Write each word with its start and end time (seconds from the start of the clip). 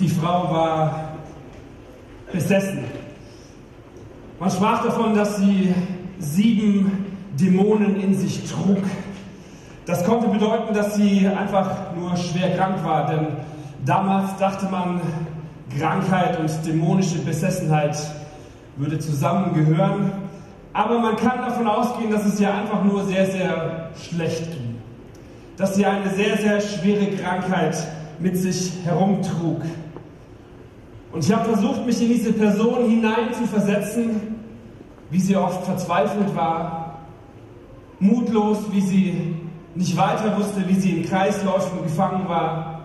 die 0.00 0.08
Frau 0.08 0.50
war 0.50 1.10
besessen. 2.32 2.84
Man 4.38 4.50
sprach 4.50 4.82
davon, 4.82 5.14
dass 5.14 5.36
sie 5.36 5.74
sieben 6.18 7.06
Dämonen 7.38 8.00
in 8.00 8.14
sich 8.14 8.50
trug. 8.50 8.78
Das 9.84 10.04
konnte 10.04 10.28
bedeuten, 10.28 10.72
dass 10.72 10.94
sie 10.94 11.26
einfach 11.26 11.94
nur 11.94 12.16
schwer 12.16 12.56
krank 12.56 12.82
war, 12.82 13.06
denn 13.08 13.26
damals 13.84 14.36
dachte 14.38 14.66
man, 14.70 15.00
Krankheit 15.78 16.38
und 16.40 16.50
dämonische 16.66 17.18
Besessenheit 17.18 17.96
würde 18.76 18.98
zusammengehören. 18.98 20.12
Aber 20.72 20.98
man 20.98 21.16
kann 21.16 21.38
davon 21.38 21.66
ausgehen, 21.66 22.10
dass 22.10 22.24
es 22.24 22.40
ihr 22.40 22.52
einfach 22.52 22.82
nur 22.84 23.04
sehr, 23.04 23.26
sehr 23.26 23.90
schlecht 24.08 24.50
ging. 24.52 24.76
Dass 25.56 25.74
sie 25.74 25.84
eine 25.84 26.08
sehr, 26.10 26.38
sehr 26.38 26.60
schwere 26.60 27.16
Krankheit 27.16 27.76
mit 28.18 28.36
sich 28.36 28.72
herumtrug. 28.84 29.62
Und 31.12 31.24
ich 31.24 31.32
habe 31.32 31.44
versucht, 31.44 31.84
mich 31.86 32.00
in 32.00 32.08
diese 32.08 32.32
Person 32.32 32.88
hineinzuversetzen, 32.88 34.36
wie 35.10 35.20
sie 35.20 35.36
oft 35.36 35.64
verzweifelt 35.64 36.34
war, 36.36 37.00
mutlos, 37.98 38.58
wie 38.70 38.80
sie 38.80 39.36
nicht 39.74 39.96
weiter 39.96 40.36
wusste, 40.36 40.66
wie 40.68 40.74
sie 40.74 41.00
in 41.00 41.08
Kreisläufen 41.08 41.82
gefangen 41.82 42.28
war. 42.28 42.80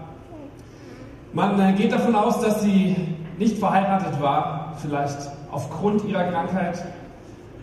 Man 1.34 1.60
äh, 1.60 1.74
geht 1.74 1.92
davon 1.92 2.16
aus, 2.16 2.40
dass 2.42 2.62
sie 2.62 2.96
nicht 3.38 3.58
verheiratet 3.58 4.20
war, 4.22 4.74
vielleicht 4.82 5.18
aufgrund 5.52 6.06
ihrer 6.06 6.24
Krankheit. 6.32 6.84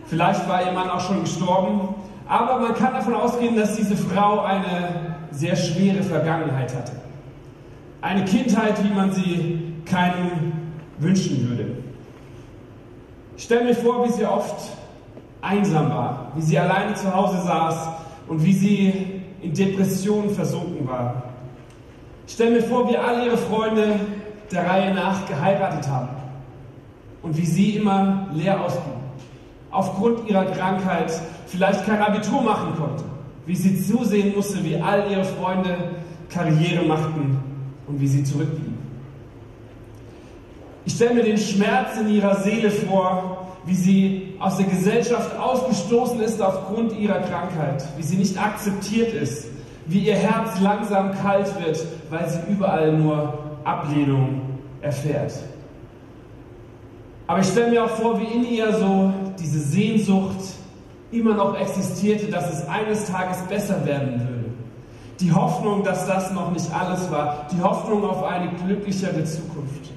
Vielleicht 0.05 0.47
war 0.47 0.65
ihr 0.65 0.71
Mann 0.71 0.89
auch 0.89 0.99
schon 0.99 1.21
gestorben. 1.21 1.95
Aber 2.27 2.59
man 2.59 2.73
kann 2.75 2.93
davon 2.93 3.15
ausgehen, 3.15 3.55
dass 3.55 3.75
diese 3.75 3.97
Frau 3.97 4.41
eine 4.41 5.15
sehr 5.31 5.55
schwere 5.55 6.03
Vergangenheit 6.03 6.73
hatte. 6.75 6.93
Eine 8.01 8.25
Kindheit, 8.25 8.83
wie 8.83 8.93
man 8.93 9.11
sie 9.11 9.73
keinem 9.85 10.52
wünschen 10.99 11.49
würde. 11.49 11.77
Ich 13.35 13.43
stelle 13.43 13.65
mir 13.65 13.75
vor, 13.75 14.07
wie 14.07 14.11
sie 14.11 14.25
oft 14.25 14.55
einsam 15.41 15.89
war, 15.89 16.31
wie 16.35 16.41
sie 16.41 16.57
alleine 16.57 16.93
zu 16.93 17.13
Hause 17.13 17.41
saß 17.41 17.89
und 18.27 18.43
wie 18.43 18.53
sie 18.53 19.21
in 19.41 19.53
Depressionen 19.53 20.29
versunken 20.29 20.87
war. 20.87 21.23
Ich 22.25 22.33
stelle 22.33 22.51
mir 22.51 22.63
vor, 22.63 22.89
wie 22.89 22.97
alle 22.97 23.25
ihre 23.25 23.37
Freunde 23.37 23.99
der 24.51 24.65
Reihe 24.65 24.93
nach 24.93 25.27
geheiratet 25.27 25.89
haben 25.89 26.09
und 27.21 27.35
wie 27.37 27.45
sie 27.45 27.71
immer 27.71 28.27
leer 28.33 28.61
ausging. 28.63 28.93
Aufgrund 29.71 30.29
ihrer 30.29 30.45
Krankheit 30.45 31.11
vielleicht 31.47 31.85
kein 31.85 32.01
Abitur 32.01 32.41
machen 32.41 32.75
konnte, 32.77 33.03
wie 33.45 33.55
sie 33.55 33.81
zusehen 33.81 34.33
musste, 34.35 34.63
wie 34.63 34.77
all 34.77 35.11
ihre 35.11 35.25
Freunde 35.25 35.75
Karriere 36.29 36.85
machten 36.85 37.39
und 37.87 37.99
wie 37.99 38.07
sie 38.07 38.23
zurückblieben. 38.23 38.72
Ich 40.85 40.93
stelle 40.93 41.13
mir 41.15 41.23
den 41.23 41.37
Schmerz 41.37 41.97
in 41.99 42.09
ihrer 42.09 42.35
Seele 42.41 42.69
vor, 42.69 43.47
wie 43.65 43.75
sie 43.75 44.35
aus 44.39 44.57
der 44.57 44.65
Gesellschaft 44.65 45.37
ausgestoßen 45.37 46.19
ist 46.19 46.41
aufgrund 46.41 46.97
ihrer 46.97 47.19
Krankheit, 47.19 47.83
wie 47.95 48.03
sie 48.03 48.17
nicht 48.17 48.37
akzeptiert 48.37 49.13
ist, 49.13 49.45
wie 49.85 49.99
ihr 49.99 50.15
Herz 50.15 50.59
langsam 50.59 51.13
kalt 51.21 51.47
wird, 51.63 51.85
weil 52.09 52.29
sie 52.29 52.39
überall 52.51 52.91
nur 52.91 53.37
Ablehnung 53.63 54.41
erfährt. 54.81 55.33
Aber 57.27 57.39
ich 57.39 57.47
stelle 57.47 57.71
mir 57.71 57.85
auch 57.85 57.89
vor, 57.89 58.19
wie 58.19 58.25
in 58.25 58.45
ihr 58.45 58.73
so 58.73 59.13
diese 59.39 59.59
Sehnsucht 59.59 60.35
immer 61.11 61.35
noch 61.35 61.57
existierte, 61.57 62.27
dass 62.27 62.51
es 62.51 62.67
eines 62.67 63.05
Tages 63.05 63.37
besser 63.43 63.85
werden 63.85 64.19
würde. 64.19 64.43
Die 65.21 65.31
Hoffnung, 65.31 65.83
dass 65.83 66.05
das 66.05 66.31
noch 66.33 66.51
nicht 66.51 66.67
alles 66.73 67.09
war. 67.09 67.47
Die 67.51 67.61
Hoffnung 67.61 68.03
auf 68.03 68.23
eine 68.23 68.51
glücklichere 68.65 69.23
Zukunft. 69.23 69.92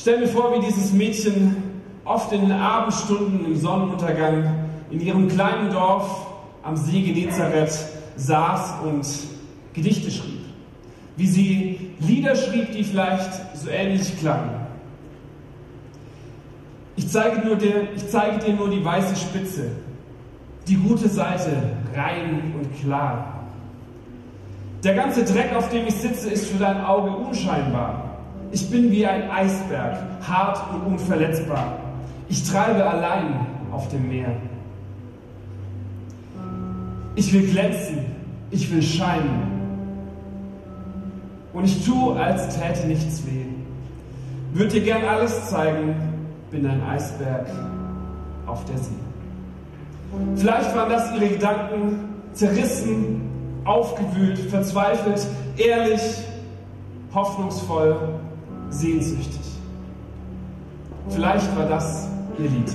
Ich 0.00 0.02
stelle 0.02 0.20
mir 0.20 0.28
vor, 0.28 0.54
wie 0.54 0.64
dieses 0.64 0.94
Mädchen 0.94 1.56
oft 2.06 2.32
in 2.32 2.40
den 2.40 2.52
Abendstunden 2.52 3.44
im 3.44 3.54
Sonnenuntergang 3.54 4.44
in 4.90 4.98
ihrem 4.98 5.28
kleinen 5.28 5.70
Dorf 5.70 6.26
am 6.62 6.74
See 6.74 7.02
Genezareth 7.02 7.78
saß 8.16 8.76
und 8.82 9.06
Gedichte 9.74 10.10
schrieb. 10.10 10.40
Wie 11.18 11.26
sie 11.26 11.90
Lieder 11.98 12.34
schrieb, 12.34 12.72
die 12.72 12.82
vielleicht 12.82 13.30
so 13.54 13.68
ähnlich 13.68 14.18
klangen. 14.18 14.52
Ich 16.96 17.06
zeige, 17.10 17.46
nur 17.46 17.56
dir, 17.56 17.88
ich 17.94 18.08
zeige 18.08 18.38
dir 18.38 18.54
nur 18.54 18.70
die 18.70 18.82
weiße 18.82 19.16
Spitze, 19.16 19.70
die 20.66 20.76
gute 20.76 21.10
Seite, 21.10 21.74
rein 21.94 22.54
und 22.58 22.74
klar. 22.80 23.44
Der 24.82 24.94
ganze 24.94 25.26
Dreck, 25.26 25.54
auf 25.54 25.68
dem 25.68 25.86
ich 25.86 25.96
sitze, 25.96 26.30
ist 26.30 26.46
für 26.46 26.58
dein 26.58 26.82
Auge 26.82 27.10
unscheinbar. 27.10 28.09
Ich 28.52 28.68
bin 28.68 28.90
wie 28.90 29.06
ein 29.06 29.30
Eisberg, 29.30 29.96
hart 30.26 30.74
und 30.74 30.92
unverletzbar. 30.92 31.78
Ich 32.28 32.42
treibe 32.42 32.84
allein 32.84 33.46
auf 33.70 33.88
dem 33.88 34.08
Meer. 34.08 34.32
Ich 37.14 37.32
will 37.32 37.46
glänzen, 37.48 38.06
ich 38.50 38.72
will 38.72 38.82
scheinen. 38.82 39.60
Und 41.52 41.64
ich 41.64 41.84
tue, 41.84 42.16
als 42.18 42.56
täte 42.56 42.86
nichts 42.88 43.24
weh. 43.26 43.44
Würde 44.52 44.72
dir 44.72 44.82
gern 44.82 45.04
alles 45.04 45.48
zeigen, 45.48 45.94
bin 46.50 46.66
ein 46.66 46.82
Eisberg 46.82 47.46
auf 48.46 48.64
der 48.64 48.78
See. 48.78 48.90
Vielleicht 50.34 50.74
waren 50.74 50.90
das 50.90 51.14
ihre 51.14 51.28
Gedanken, 51.28 52.14
zerrissen, 52.32 53.20
aufgewühlt, 53.64 54.38
verzweifelt, 54.38 55.24
ehrlich, 55.56 56.00
hoffnungsvoll 57.14 57.96
sehnsüchtig. 58.70 59.40
Vielleicht 61.08 61.56
war 61.56 61.66
das 61.66 62.08
ihr 62.38 62.48
Lied. 62.48 62.72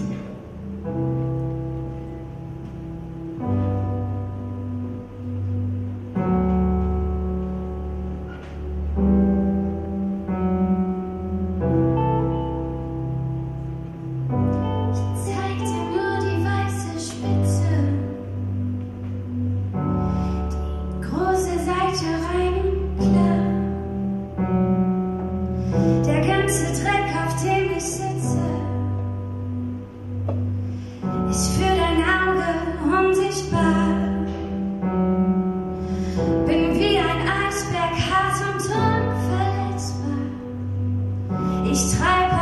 Ich 41.68 41.98
treibe 41.98 42.35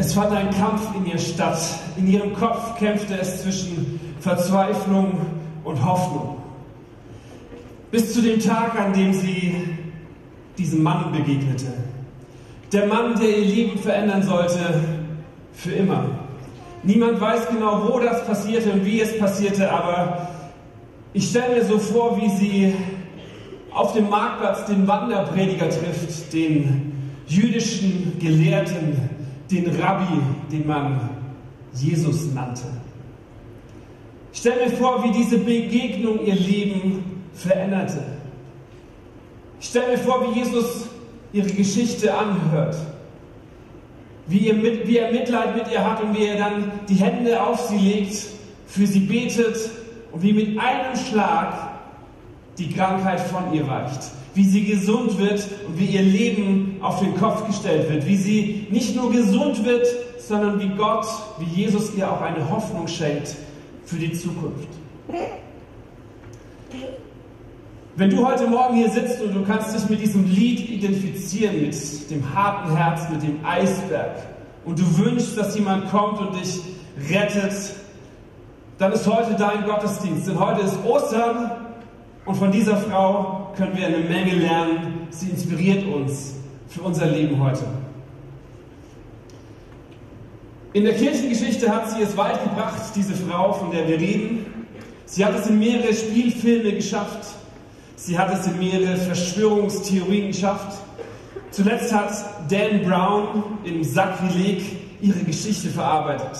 Es 0.00 0.14
fand 0.14 0.32
ein 0.32 0.48
Kampf 0.50 0.80
in 0.96 1.04
ihr 1.04 1.18
statt. 1.18 1.60
In 1.98 2.10
ihrem 2.10 2.32
Kopf 2.32 2.78
kämpfte 2.78 3.18
es 3.20 3.42
zwischen 3.42 4.00
Verzweiflung 4.20 5.20
und 5.62 5.84
Hoffnung. 5.84 6.38
Bis 7.90 8.14
zu 8.14 8.22
dem 8.22 8.40
Tag, 8.40 8.80
an 8.80 8.94
dem 8.94 9.12
sie 9.12 9.54
diesem 10.56 10.82
Mann 10.82 11.12
begegnete. 11.12 11.66
Der 12.72 12.86
Mann, 12.86 13.14
der 13.20 13.28
ihr 13.28 13.44
Leben 13.44 13.78
verändern 13.78 14.22
sollte, 14.22 14.80
für 15.52 15.72
immer. 15.72 16.06
Niemand 16.82 17.20
weiß 17.20 17.48
genau, 17.48 17.86
wo 17.86 18.00
das 18.00 18.24
passierte 18.24 18.72
und 18.72 18.86
wie 18.86 19.02
es 19.02 19.18
passierte, 19.18 19.70
aber 19.70 20.30
ich 21.12 21.28
stelle 21.28 21.56
mir 21.56 21.64
so 21.66 21.78
vor, 21.78 22.18
wie 22.18 22.30
sie 22.30 22.74
auf 23.70 23.92
dem 23.92 24.08
Marktplatz 24.08 24.64
den 24.64 24.88
Wanderprediger 24.88 25.68
trifft, 25.68 26.32
den 26.32 27.12
jüdischen 27.26 28.18
Gelehrten, 28.18 29.19
den 29.50 29.80
Rabbi, 29.80 30.20
den 30.50 30.66
man 30.66 31.10
Jesus 31.72 32.32
nannte. 32.34 32.66
Ich 34.32 34.40
stelle 34.40 34.66
mir 34.66 34.76
vor, 34.76 35.02
wie 35.04 35.12
diese 35.12 35.38
Begegnung 35.38 36.24
ihr 36.24 36.34
Leben 36.34 37.22
veränderte. 37.34 38.02
Ich 39.60 39.68
stelle 39.68 39.92
mir 39.92 39.98
vor, 39.98 40.26
wie 40.26 40.38
Jesus 40.38 40.86
ihre 41.32 41.50
Geschichte 41.50 42.16
anhört 42.16 42.76
wie, 44.30 44.38
ihr 44.38 44.54
mit, 44.54 44.86
wie 44.86 44.98
er 44.98 45.10
Mitleid 45.10 45.56
mit 45.56 45.70
ihr 45.72 45.84
hat 45.84 46.02
und 46.02 46.16
wie 46.16 46.26
er 46.26 46.38
dann 46.38 46.70
die 46.88 46.94
Hände 46.94 47.42
auf 47.42 47.60
sie 47.68 47.78
legt, 47.78 48.26
für 48.66 48.86
sie 48.86 49.00
betet 49.00 49.56
und 50.12 50.22
wie 50.22 50.32
mit 50.32 50.58
einem 50.58 50.96
Schlag 50.96 51.52
die 52.56 52.72
Krankheit 52.72 53.20
von 53.20 53.52
ihr 53.52 53.66
weicht. 53.66 54.12
Wie 54.34 54.44
sie 54.44 54.64
gesund 54.64 55.18
wird 55.18 55.46
und 55.66 55.78
wie 55.78 55.86
ihr 55.86 56.02
Leben 56.02 56.76
auf 56.80 57.00
den 57.00 57.16
Kopf 57.16 57.46
gestellt 57.46 57.90
wird. 57.90 58.06
Wie 58.06 58.16
sie 58.16 58.66
nicht 58.70 58.94
nur 58.94 59.10
gesund 59.10 59.64
wird, 59.64 59.86
sondern 60.18 60.60
wie 60.60 60.68
Gott, 60.76 61.06
wie 61.38 61.62
Jesus 61.62 61.94
ihr 61.96 62.10
auch 62.10 62.20
eine 62.20 62.48
Hoffnung 62.48 62.86
schenkt 62.86 63.36
für 63.84 63.96
die 63.96 64.12
Zukunft. 64.12 64.68
Wenn 67.96 68.10
du 68.10 68.24
heute 68.24 68.46
Morgen 68.46 68.76
hier 68.76 68.88
sitzt 68.88 69.20
und 69.20 69.34
du 69.34 69.42
kannst 69.44 69.74
dich 69.74 69.90
mit 69.90 70.00
diesem 70.00 70.24
Lied 70.24 70.70
identifizieren, 70.70 71.60
mit 71.60 72.10
dem 72.10 72.34
harten 72.34 72.76
Herz, 72.76 73.10
mit 73.10 73.22
dem 73.22 73.44
Eisberg, 73.44 74.16
und 74.64 74.78
du 74.78 74.98
wünschst, 74.98 75.36
dass 75.36 75.56
jemand 75.56 75.90
kommt 75.90 76.18
und 76.20 76.34
dich 76.38 76.60
rettet, 77.10 77.74
dann 78.78 78.92
ist 78.92 79.06
heute 79.06 79.34
dein 79.34 79.64
Gottesdienst. 79.64 80.28
Denn 80.28 80.38
heute 80.38 80.62
ist 80.62 80.78
Ostern 80.84 81.50
und 82.24 82.36
von 82.36 82.52
dieser 82.52 82.76
Frau 82.76 83.39
können 83.56 83.76
wir 83.76 83.86
eine 83.86 83.98
Menge 83.98 84.34
lernen. 84.34 85.08
Sie 85.10 85.30
inspiriert 85.30 85.86
uns 85.86 86.34
für 86.68 86.82
unser 86.82 87.06
Leben 87.06 87.42
heute. 87.42 87.64
In 90.72 90.84
der 90.84 90.94
Kirchengeschichte 90.94 91.74
hat 91.74 91.90
sie 91.90 92.02
es 92.02 92.16
weit 92.16 92.44
gebracht, 92.44 92.80
diese 92.94 93.14
Frau, 93.14 93.52
von 93.52 93.72
der 93.72 93.88
wir 93.88 93.98
reden. 93.98 94.46
Sie 95.04 95.24
hat 95.24 95.34
es 95.34 95.48
in 95.48 95.58
mehrere 95.58 95.92
Spielfilme 95.92 96.72
geschafft. 96.72 97.26
Sie 97.96 98.16
hat 98.16 98.32
es 98.32 98.46
in 98.46 98.58
mehrere 98.58 98.96
Verschwörungstheorien 98.96 100.28
geschafft. 100.28 100.78
Zuletzt 101.50 101.92
hat 101.92 102.12
Dan 102.48 102.82
Brown 102.84 103.58
im 103.64 103.82
Sakrileg 103.82 104.62
ihre 105.00 105.18
Geschichte 105.24 105.68
verarbeitet. 105.68 106.38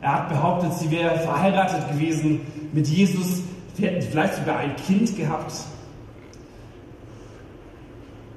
Er 0.00 0.14
hat 0.14 0.28
behauptet, 0.30 0.72
sie 0.74 0.90
wäre 0.90 1.18
verheiratet 1.18 1.88
gewesen 1.90 2.40
mit 2.72 2.86
Jesus. 2.88 3.42
Wir 3.76 3.90
hätten 3.90 4.02
vielleicht 4.10 4.36
sogar 4.36 4.58
ein 4.58 4.74
Kind 4.76 5.16
gehabt. 5.16 5.52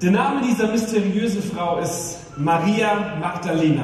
Der 0.02 0.12
Name 0.12 0.40
dieser 0.42 0.68
mysteriösen 0.68 1.44
Frau 1.44 1.78
ist 1.80 2.20
Maria 2.38 3.18
Magdalena. 3.20 3.84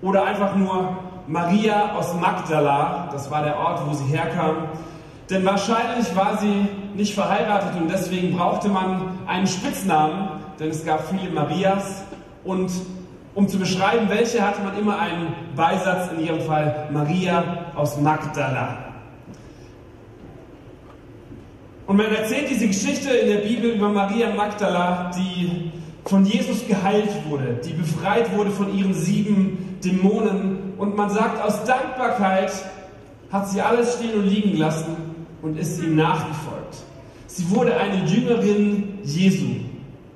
Oder 0.00 0.24
einfach 0.24 0.56
nur 0.56 0.96
Maria 1.26 1.94
aus 1.94 2.14
Magdala. 2.14 3.10
Das 3.12 3.30
war 3.30 3.42
der 3.42 3.58
Ort, 3.58 3.82
wo 3.86 3.92
sie 3.92 4.06
herkam. 4.06 4.68
Denn 5.28 5.44
wahrscheinlich 5.44 6.16
war 6.16 6.38
sie 6.38 6.68
nicht 6.94 7.14
verheiratet 7.14 7.78
und 7.78 7.90
deswegen 7.90 8.34
brauchte 8.34 8.70
man 8.70 9.18
einen 9.26 9.46
Spitznamen, 9.46 10.40
denn 10.58 10.70
es 10.70 10.86
gab 10.86 11.06
viele 11.10 11.30
Marias. 11.30 12.02
Und 12.42 12.70
um 13.34 13.46
zu 13.46 13.58
beschreiben, 13.58 14.08
welche, 14.08 14.40
hatte 14.40 14.62
man 14.62 14.78
immer 14.78 14.98
einen 14.98 15.34
Beisatz, 15.54 16.12
in 16.12 16.24
ihrem 16.24 16.40
Fall 16.40 16.88
Maria 16.90 17.44
aus 17.74 18.00
Magdala. 18.00 18.83
Und 21.86 21.96
man 21.96 22.06
erzählt 22.14 22.48
diese 22.48 22.66
Geschichte 22.66 23.10
in 23.10 23.28
der 23.28 23.46
Bibel 23.46 23.72
über 23.72 23.90
Maria 23.90 24.34
Magdala, 24.34 25.10
die 25.10 25.70
von 26.04 26.24
Jesus 26.24 26.66
geheilt 26.66 27.10
wurde, 27.28 27.60
die 27.64 27.72
befreit 27.72 28.34
wurde 28.36 28.50
von 28.50 28.76
ihren 28.76 28.94
sieben 28.94 29.78
Dämonen. 29.84 30.74
Und 30.78 30.96
man 30.96 31.10
sagt, 31.10 31.42
aus 31.42 31.64
Dankbarkeit 31.64 32.52
hat 33.30 33.50
sie 33.50 33.60
alles 33.60 33.94
stehen 33.94 34.14
und 34.14 34.26
liegen 34.26 34.52
gelassen 34.52 34.96
und 35.42 35.58
ist 35.58 35.82
ihm 35.82 35.96
nachgefolgt. 35.96 36.76
Sie 37.26 37.50
wurde 37.50 37.76
eine 37.76 38.06
Jüngerin 38.06 38.98
Jesu. 39.02 39.46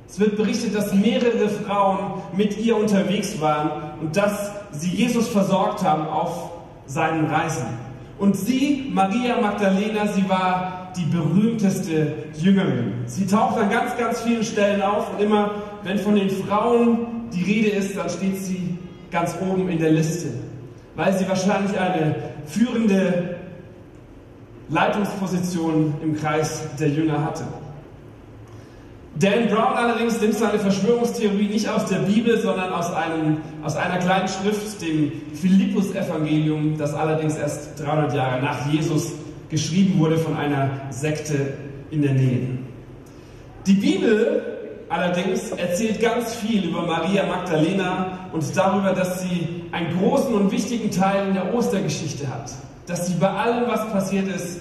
Es 0.08 0.18
wird 0.18 0.36
berichtet, 0.36 0.74
dass 0.74 0.94
mehrere 0.94 1.50
Frauen 1.50 2.22
mit 2.34 2.56
ihr 2.58 2.76
unterwegs 2.76 3.40
waren 3.40 3.70
und 4.00 4.16
dass 4.16 4.52
sie 4.72 4.90
Jesus 4.90 5.28
versorgt 5.28 5.82
haben 5.82 6.06
auf 6.06 6.50
seinen 6.86 7.26
Reisen. 7.26 7.66
Und 8.18 8.36
sie, 8.36 8.90
Maria 8.92 9.40
Magdalena, 9.40 10.06
sie 10.06 10.26
war 10.28 10.77
die 10.96 11.04
berühmteste 11.04 12.14
Jüngerin. 12.38 12.92
Sie 13.06 13.26
taucht 13.26 13.58
an 13.58 13.70
ganz, 13.70 13.96
ganz 13.96 14.20
vielen 14.20 14.44
Stellen 14.44 14.82
auf 14.82 15.12
und 15.12 15.24
immer, 15.24 15.50
wenn 15.84 15.98
von 15.98 16.14
den 16.14 16.30
Frauen 16.30 17.28
die 17.32 17.42
Rede 17.42 17.68
ist, 17.68 17.96
dann 17.96 18.08
steht 18.08 18.38
sie 18.38 18.78
ganz 19.10 19.36
oben 19.40 19.68
in 19.68 19.78
der 19.78 19.90
Liste, 19.90 20.28
weil 20.94 21.12
sie 21.16 21.28
wahrscheinlich 21.28 21.78
eine 21.78 22.16
führende 22.46 23.36
Leitungsposition 24.70 25.94
im 26.02 26.16
Kreis 26.16 26.62
der 26.78 26.88
Jünger 26.88 27.24
hatte. 27.24 27.44
Dan 29.18 29.48
Brown 29.48 29.74
allerdings 29.74 30.20
nimmt 30.20 30.34
seine 30.34 30.60
Verschwörungstheorie 30.60 31.48
nicht 31.48 31.68
aus 31.68 31.86
der 31.86 31.98
Bibel, 31.98 32.38
sondern 32.38 32.72
aus, 32.72 32.92
einem, 32.92 33.38
aus 33.64 33.74
einer 33.74 33.98
kleinen 33.98 34.28
Schrift, 34.28 34.80
dem 34.80 35.10
Philippus-Evangelium, 35.34 36.78
das 36.78 36.94
allerdings 36.94 37.36
erst 37.36 37.80
300 37.80 38.14
Jahre 38.14 38.40
nach 38.40 38.70
Jesus 38.70 39.12
geschrieben 39.48 39.98
wurde 39.98 40.18
von 40.18 40.36
einer 40.36 40.70
Sekte 40.90 41.54
in 41.90 42.02
der 42.02 42.12
Nähe. 42.12 42.48
Die 43.66 43.74
Bibel 43.74 44.42
allerdings 44.88 45.50
erzählt 45.52 46.00
ganz 46.00 46.34
viel 46.36 46.68
über 46.68 46.82
Maria 46.82 47.26
Magdalena 47.26 48.30
und 48.32 48.44
darüber, 48.56 48.92
dass 48.92 49.22
sie 49.22 49.64
einen 49.72 49.98
großen 49.98 50.34
und 50.34 50.50
wichtigen 50.50 50.90
Teil 50.90 51.28
in 51.28 51.34
der 51.34 51.54
Ostergeschichte 51.54 52.28
hat 52.28 52.50
dass 52.88 53.06
sie 53.06 53.14
bei 53.14 53.28
allem, 53.28 53.68
was 53.68 53.86
passiert 53.92 54.28
ist, 54.28 54.60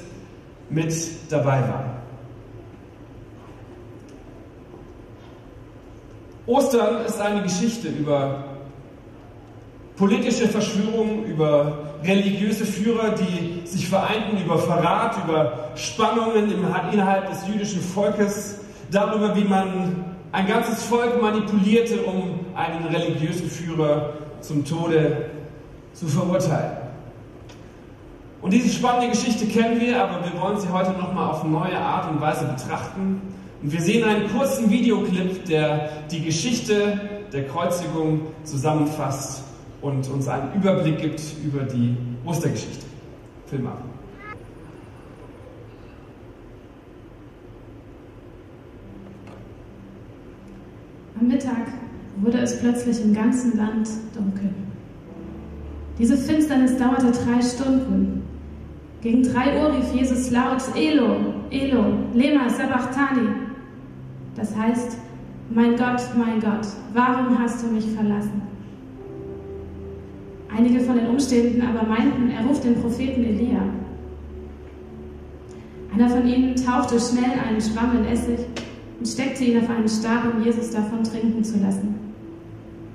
mit 0.69 0.93
dabei 1.29 1.61
war. 1.61 1.85
Ostern 6.45 7.05
ist 7.05 7.19
eine 7.19 7.41
Geschichte 7.41 7.87
über 7.87 8.56
politische 9.97 10.47
Verschwörungen, 10.47 11.25
über 11.25 11.79
religiöse 12.03 12.65
Führer, 12.65 13.15
die 13.15 13.67
sich 13.67 13.89
vereinten, 13.89 14.37
über 14.43 14.59
Verrat, 14.59 15.17
über 15.25 15.71
Spannungen 15.75 16.51
innerhalb 16.93 17.29
des 17.29 17.47
jüdischen 17.47 17.81
Volkes, 17.81 18.59
darüber, 18.91 19.35
wie 19.35 19.43
man 19.43 20.05
ein 20.31 20.47
ganzes 20.47 20.83
Volk 20.83 21.19
manipulierte, 21.21 22.01
um 22.03 22.39
einen 22.55 22.85
religiösen 22.85 23.49
Führer 23.49 24.13
zum 24.39 24.63
Tode 24.63 25.31
zu 25.93 26.07
verurteilen. 26.07 26.77
Und 28.41 28.53
diese 28.53 28.69
spannende 28.69 29.09
Geschichte 29.09 29.47
kennen 29.47 29.81
wir, 29.81 30.01
aber 30.01 30.23
wir 30.23 30.39
wollen 30.39 30.59
sie 30.59 30.69
heute 30.69 30.91
nochmal 30.91 31.31
auf 31.31 31.43
neue 31.43 31.77
Art 31.77 32.09
und 32.11 32.21
Weise 32.21 32.45
betrachten. 32.45 33.19
Und 33.63 33.73
wir 33.73 33.81
sehen 33.81 34.07
einen 34.07 34.29
kurzen 34.29 34.69
Videoclip, 34.69 35.45
der 35.45 35.89
die 36.11 36.23
Geschichte 36.23 37.01
der 37.33 37.47
Kreuzigung 37.47 38.27
zusammenfasst 38.43 39.46
und 39.87 40.09
uns 40.09 40.27
einen 40.27 40.53
Überblick 40.53 40.97
gibt 40.97 41.21
über 41.45 41.63
die 41.63 41.95
Ostergeschichte. 42.25 42.85
Film 43.45 43.67
ab. 43.67 43.81
Am 51.19 51.27
Mittag 51.27 51.67
wurde 52.17 52.39
es 52.39 52.59
plötzlich 52.59 53.01
im 53.01 53.13
ganzen 53.13 53.57
Land 53.57 53.87
dunkel. 54.13 54.49
Diese 55.97 56.17
Finsternis 56.17 56.77
dauerte 56.77 57.11
drei 57.11 57.41
Stunden. 57.41 58.23
Gegen 59.01 59.23
drei 59.23 59.57
Uhr 59.59 59.73
rief 59.73 59.93
Jesus 59.93 60.31
laut, 60.31 60.61
Elo, 60.75 61.15
Elo, 61.49 61.85
lema 62.13 62.49
sabachthani. 62.49 63.29
Das 64.35 64.55
heißt, 64.55 64.97
mein 65.49 65.77
Gott, 65.77 66.01
mein 66.17 66.41
Gott, 66.41 66.67
warum 66.93 67.39
hast 67.39 67.63
du 67.63 67.67
mich 67.67 67.85
verlassen? 67.85 68.56
Einige 70.57 70.79
von 70.79 70.95
den 70.95 71.07
Umstehenden 71.07 71.61
aber 71.61 71.87
meinten, 71.87 72.31
er 72.31 72.43
ruft 72.43 72.63
den 72.63 72.81
Propheten 72.81 73.23
Elia. 73.23 73.61
Einer 75.93 76.09
von 76.09 76.27
ihnen 76.27 76.55
tauchte 76.55 76.99
schnell 76.99 77.39
einen 77.47 77.61
Schwamm 77.61 77.95
in 77.99 78.05
Essig 78.05 78.39
und 78.97 79.07
steckte 79.07 79.43
ihn 79.43 79.59
auf 79.59 79.69
einen 79.69 79.87
Stab, 79.87 80.33
um 80.33 80.43
Jesus 80.43 80.71
davon 80.71 81.03
trinken 81.03 81.43
zu 81.43 81.59
lassen. 81.59 81.95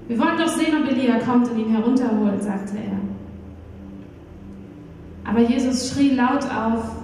Wir 0.09 0.19
wollen 0.19 0.39
doch 0.39 0.49
sehen, 0.49 0.75
ob 0.83 0.91
Elia 0.91 1.21
kommt 1.21 1.49
und 1.51 1.59
ihn 1.59 1.71
herunterholt, 1.71 2.43
sagte 2.43 2.79
er. 2.79 2.99
Aber 5.31 5.41
Jesus 5.41 5.91
schrie 5.91 6.17
laut 6.17 6.45
auf 6.45 6.97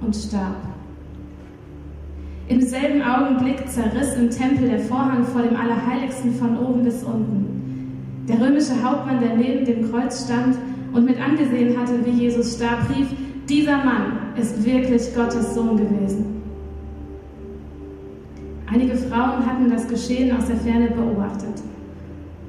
und 0.00 0.14
starb. 0.14 0.56
Im 2.46 2.60
selben 2.60 3.02
Augenblick 3.02 3.68
zerriss 3.68 4.14
im 4.14 4.30
Tempel 4.30 4.68
der 4.68 4.78
Vorhang 4.78 5.24
vor 5.24 5.42
dem 5.42 5.56
Allerheiligsten 5.56 6.34
von 6.36 6.56
oben 6.56 6.84
bis 6.84 7.02
unten. 7.02 7.63
Der 8.28 8.40
römische 8.40 8.82
Hauptmann, 8.82 9.20
der 9.20 9.36
neben 9.36 9.64
dem 9.64 9.90
Kreuz 9.90 10.24
stand 10.24 10.56
und 10.92 11.04
mit 11.04 11.20
angesehen 11.20 11.78
hatte, 11.78 12.04
wie 12.04 12.10
Jesus 12.10 12.56
starb, 12.56 12.88
rief, 12.88 13.08
dieser 13.48 13.84
Mann 13.84 14.18
ist 14.36 14.64
wirklich 14.64 15.14
Gottes 15.14 15.54
Sohn 15.54 15.76
gewesen. 15.76 16.42
Einige 18.72 18.96
Frauen 18.96 19.44
hatten 19.46 19.70
das 19.70 19.86
Geschehen 19.86 20.34
aus 20.36 20.46
der 20.46 20.56
Ferne 20.56 20.88
beobachtet. 20.88 21.62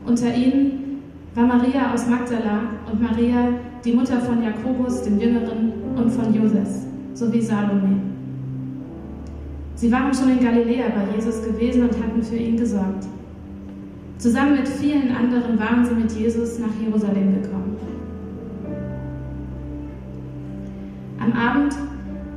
Unter 0.05 0.33
ihnen 0.33 1.01
war 1.35 1.45
Maria 1.45 1.93
aus 1.93 2.07
Magdala 2.07 2.61
und 2.89 3.01
Maria, 3.01 3.49
die 3.83 3.91
Mutter 3.91 4.21
von 4.21 4.41
Jakobus, 4.41 5.01
dem 5.03 5.19
Jüngeren, 5.19 5.73
und 5.95 6.09
von 6.09 6.33
Josef, 6.33 6.69
sowie 7.13 7.41
Salome. 7.41 8.01
Sie 9.75 9.91
waren 9.91 10.13
schon 10.13 10.31
in 10.31 10.43
Galiläa 10.43 10.85
bei 10.89 11.15
Jesus 11.15 11.43
gewesen 11.43 11.83
und 11.83 11.91
hatten 11.91 12.23
für 12.23 12.37
ihn 12.37 12.57
gesorgt. 12.57 13.05
Zusammen 14.25 14.55
mit 14.55 14.67
vielen 14.67 15.15
anderen 15.15 15.59
waren 15.59 15.85
sie 15.85 15.93
mit 15.93 16.11
Jesus 16.11 16.57
nach 16.57 16.73
Jerusalem 16.83 17.43
gekommen. 17.43 17.77
Am 21.19 21.31
Abend 21.31 21.75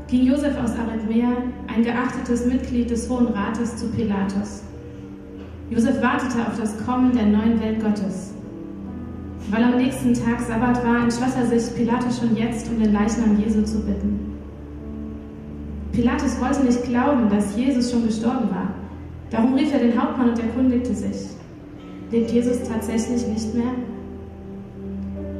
ging 0.06 0.26
Josef 0.26 0.54
aus 0.62 0.72
Arithmäa, 0.72 1.30
ein 1.66 1.82
geachtetes 1.82 2.44
Mitglied 2.44 2.90
des 2.90 3.08
Hohen 3.08 3.28
Rates, 3.28 3.78
zu 3.78 3.86
Pilatus. 3.86 4.64
Josef 5.70 6.02
wartete 6.02 6.46
auf 6.46 6.60
das 6.60 6.76
Kommen 6.84 7.14
der 7.14 7.24
neuen 7.24 7.58
Welt 7.58 7.82
Gottes. 7.82 8.34
Weil 9.50 9.64
am 9.64 9.78
nächsten 9.78 10.12
Tag 10.12 10.40
Sabbat 10.40 10.84
war, 10.84 11.04
entschloss 11.04 11.36
er 11.36 11.46
sich, 11.46 11.74
Pilatus 11.74 12.18
schon 12.18 12.36
jetzt 12.36 12.68
um 12.68 12.78
den 12.82 12.92
Leichnam 12.92 13.40
Jesu 13.42 13.62
zu 13.62 13.78
bitten. 13.78 14.36
Pilatus 15.92 16.38
wollte 16.38 16.64
nicht 16.64 16.82
glauben, 16.82 17.30
dass 17.30 17.56
Jesus 17.56 17.90
schon 17.90 18.04
gestorben 18.04 18.50
war. 18.50 18.74
Darum 19.30 19.54
rief 19.54 19.72
er 19.72 19.78
den 19.78 19.98
Hauptmann 19.98 20.28
und 20.28 20.38
erkundigte 20.38 20.94
sich. 20.94 21.37
Lebt 22.10 22.30
Jesus 22.30 22.62
tatsächlich 22.62 23.26
nicht 23.26 23.54
mehr? 23.54 23.74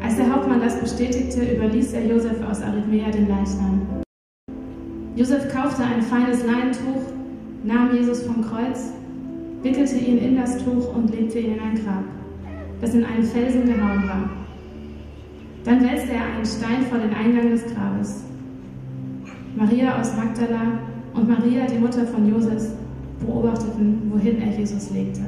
Als 0.03 0.17
der 0.17 0.31
Hauptmann 0.31 0.61
das 0.61 0.79
bestätigte, 0.79 1.41
überließ 1.41 1.95
er 1.95 2.05
Josef 2.05 2.43
aus 2.47 2.61
Arithmäa 2.61 3.11
den 3.11 3.27
Leichnam. 3.27 3.81
Josef 5.17 5.51
kaufte 5.51 5.83
ein 5.83 6.03
feines 6.03 6.45
Leintuch, 6.45 7.03
nahm 7.65 7.95
Jesus 7.95 8.23
vom 8.23 8.43
Kreuz, 8.43 8.93
wickelte 9.63 9.97
ihn 9.97 10.19
in 10.19 10.37
das 10.37 10.59
Tuch 10.59 10.95
und 10.95 11.11
legte 11.11 11.39
ihn 11.39 11.55
in 11.55 11.61
ein 11.61 11.75
Grab, 11.75 12.05
das 12.83 12.95
in 12.95 13.05
einen 13.05 13.25
Felsen 13.25 13.65
gehauen 13.65 14.07
war. 14.07 14.31
Dann 15.65 15.83
wälzte 15.83 16.13
er 16.13 16.37
einen 16.37 16.45
Stein 16.45 16.83
vor 16.91 16.99
den 16.99 17.15
Eingang 17.15 17.51
des 17.51 17.65
Grabes. 17.65 18.25
Maria 19.57 19.99
aus 19.99 20.15
Magdala 20.15 20.81
und 21.15 21.29
Maria, 21.29 21.65
die 21.67 21.79
Mutter 21.79 22.07
von 22.07 22.31
Josef, 22.31 22.73
beobachteten, 23.21 24.13
wohin 24.13 24.41
er 24.43 24.57
Jesus 24.57 24.91
legte. 24.91 25.23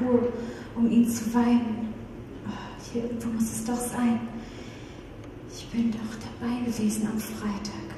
Ruhe, 0.00 0.32
um 0.74 0.90
ihn 0.90 1.08
zu 1.08 1.32
weinen. 1.34 1.94
Oh, 2.46 2.92
hier 2.92 3.04
irgendwo 3.04 3.28
muss 3.28 3.44
es 3.44 3.64
doch 3.64 3.76
sein. 3.76 4.20
Ich 5.52 5.66
bin 5.68 5.90
doch 5.90 5.98
dabei 5.98 6.60
gewesen 6.64 7.08
am 7.10 7.18
Freitag. 7.18 7.96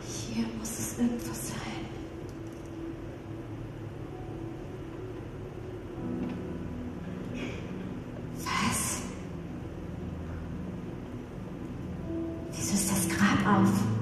Hier 0.00 0.44
muss 0.58 0.78
es 0.78 0.98
irgendwo 0.98 1.32
sein. 1.32 1.52
Was? 8.38 9.02
Wieso 12.52 12.74
ist 12.74 12.90
das 12.90 13.08
Grab 13.08 13.60
auf? 13.60 14.01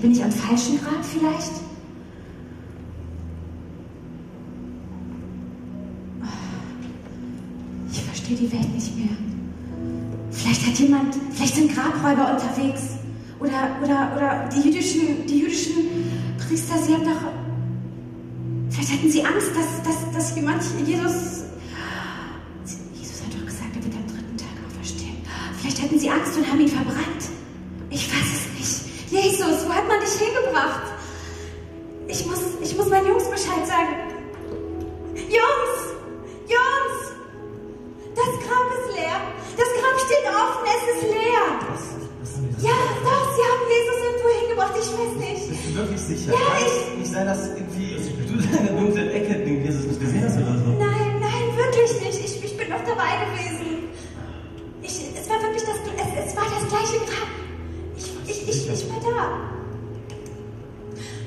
Bin 0.00 0.12
ich 0.12 0.24
am 0.24 0.32
falschen 0.32 0.80
Grab 0.80 1.04
vielleicht? 1.04 1.52
Ich 7.92 8.02
verstehe 8.02 8.36
die 8.36 8.50
Welt 8.50 8.74
nicht 8.74 8.96
mehr. 8.96 9.16
Vielleicht 10.30 10.66
hat 10.66 10.78
jemand, 10.78 11.14
vielleicht 11.32 11.54
sind 11.54 11.74
Grabräuber 11.74 12.32
unterwegs. 12.32 12.82
Oder, 13.40 13.76
oder, 13.82 14.12
oder 14.16 14.48
die 14.48 14.68
jüdischen, 14.68 15.26
die 15.26 15.40
jüdischen 15.40 15.74
Priester, 16.38 16.78
sie 16.78 16.94
haben 16.94 17.04
doch. 17.04 17.32
Vielleicht 18.70 18.92
hatten 18.92 19.10
sie 19.10 19.22
Angst, 19.22 19.50
dass, 19.54 19.82
dass, 19.82 20.12
dass 20.14 20.36
jemand 20.36 20.62
Jesus. 20.86 21.44
Jesus 22.94 23.22
hat 23.22 23.34
doch 23.34 23.44
gesagt, 23.44 23.76
er 23.76 23.84
wird 23.84 23.94
am 23.96 24.06
dritten 24.06 24.36
Tag 24.38 24.48
auferstehen. 24.66 25.16
Vielleicht 25.60 25.82
hatten 25.82 25.98
sie 25.98 26.08
Angst 26.08 26.38
und 26.38 26.50
haben 26.50 26.60
ihn 26.60 26.68
verbrannt. 26.68 26.99
Ich, 52.80 52.86
ich 52.86 52.92
bin 52.92 52.94
noch 52.94 52.96
dabei 52.96 53.24
gewesen. 53.26 53.88
Ich, 54.82 55.20
es 55.20 55.28
war 55.28 55.42
wirklich 55.42 55.62
das, 55.62 55.76
es, 55.76 56.30
es 56.30 56.36
war 56.36 56.44
das 56.44 56.68
gleiche 56.68 57.04
Grab. 57.04 57.28
Ich, 58.26 58.48
ich, 58.48 58.68
ich 58.68 58.88
war 58.90 59.00
da. 59.00 59.50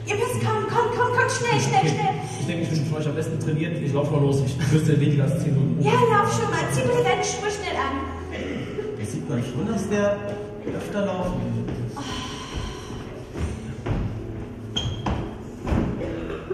Ihr 0.06 0.16
müsst 0.16 0.46
kommen, 0.46 0.66
komm, 0.68 0.88
komm, 0.98 1.12
komm, 1.16 1.30
schnell, 1.30 1.62
schnell, 1.62 1.94
schnell. 1.94 2.14
Ich 2.40 2.46
denke, 2.48 2.64
ich 2.64 2.70
bin 2.70 2.86
für 2.86 2.98
euch 2.98 3.08
am 3.08 3.16
besten 3.16 3.40
trainiert. 3.40 3.78
Ich 3.82 3.94
laufe 3.94 4.12
mal 4.12 4.22
los. 4.22 4.42
Ich 4.46 4.72
wüsste 4.72 5.00
weniger 5.00 5.24
als 5.24 5.44
10 5.44 5.54
Minuten. 5.54 5.84
Ja, 5.84 5.94
lauf 5.94 6.34
schon 6.34 6.50
mal. 6.50 6.66
Zieh 6.72 6.82
bitte 6.82 7.04
deine 7.04 7.24
Schuhe 7.24 7.50
schnell 7.52 7.78
an. 7.78 8.02
Das 9.00 9.12
sieht 9.12 9.30
man 9.30 9.44
schon, 9.44 9.68
dass 9.68 9.90
der 9.90 10.18
öfter 10.76 11.06
laufen. 11.06 11.66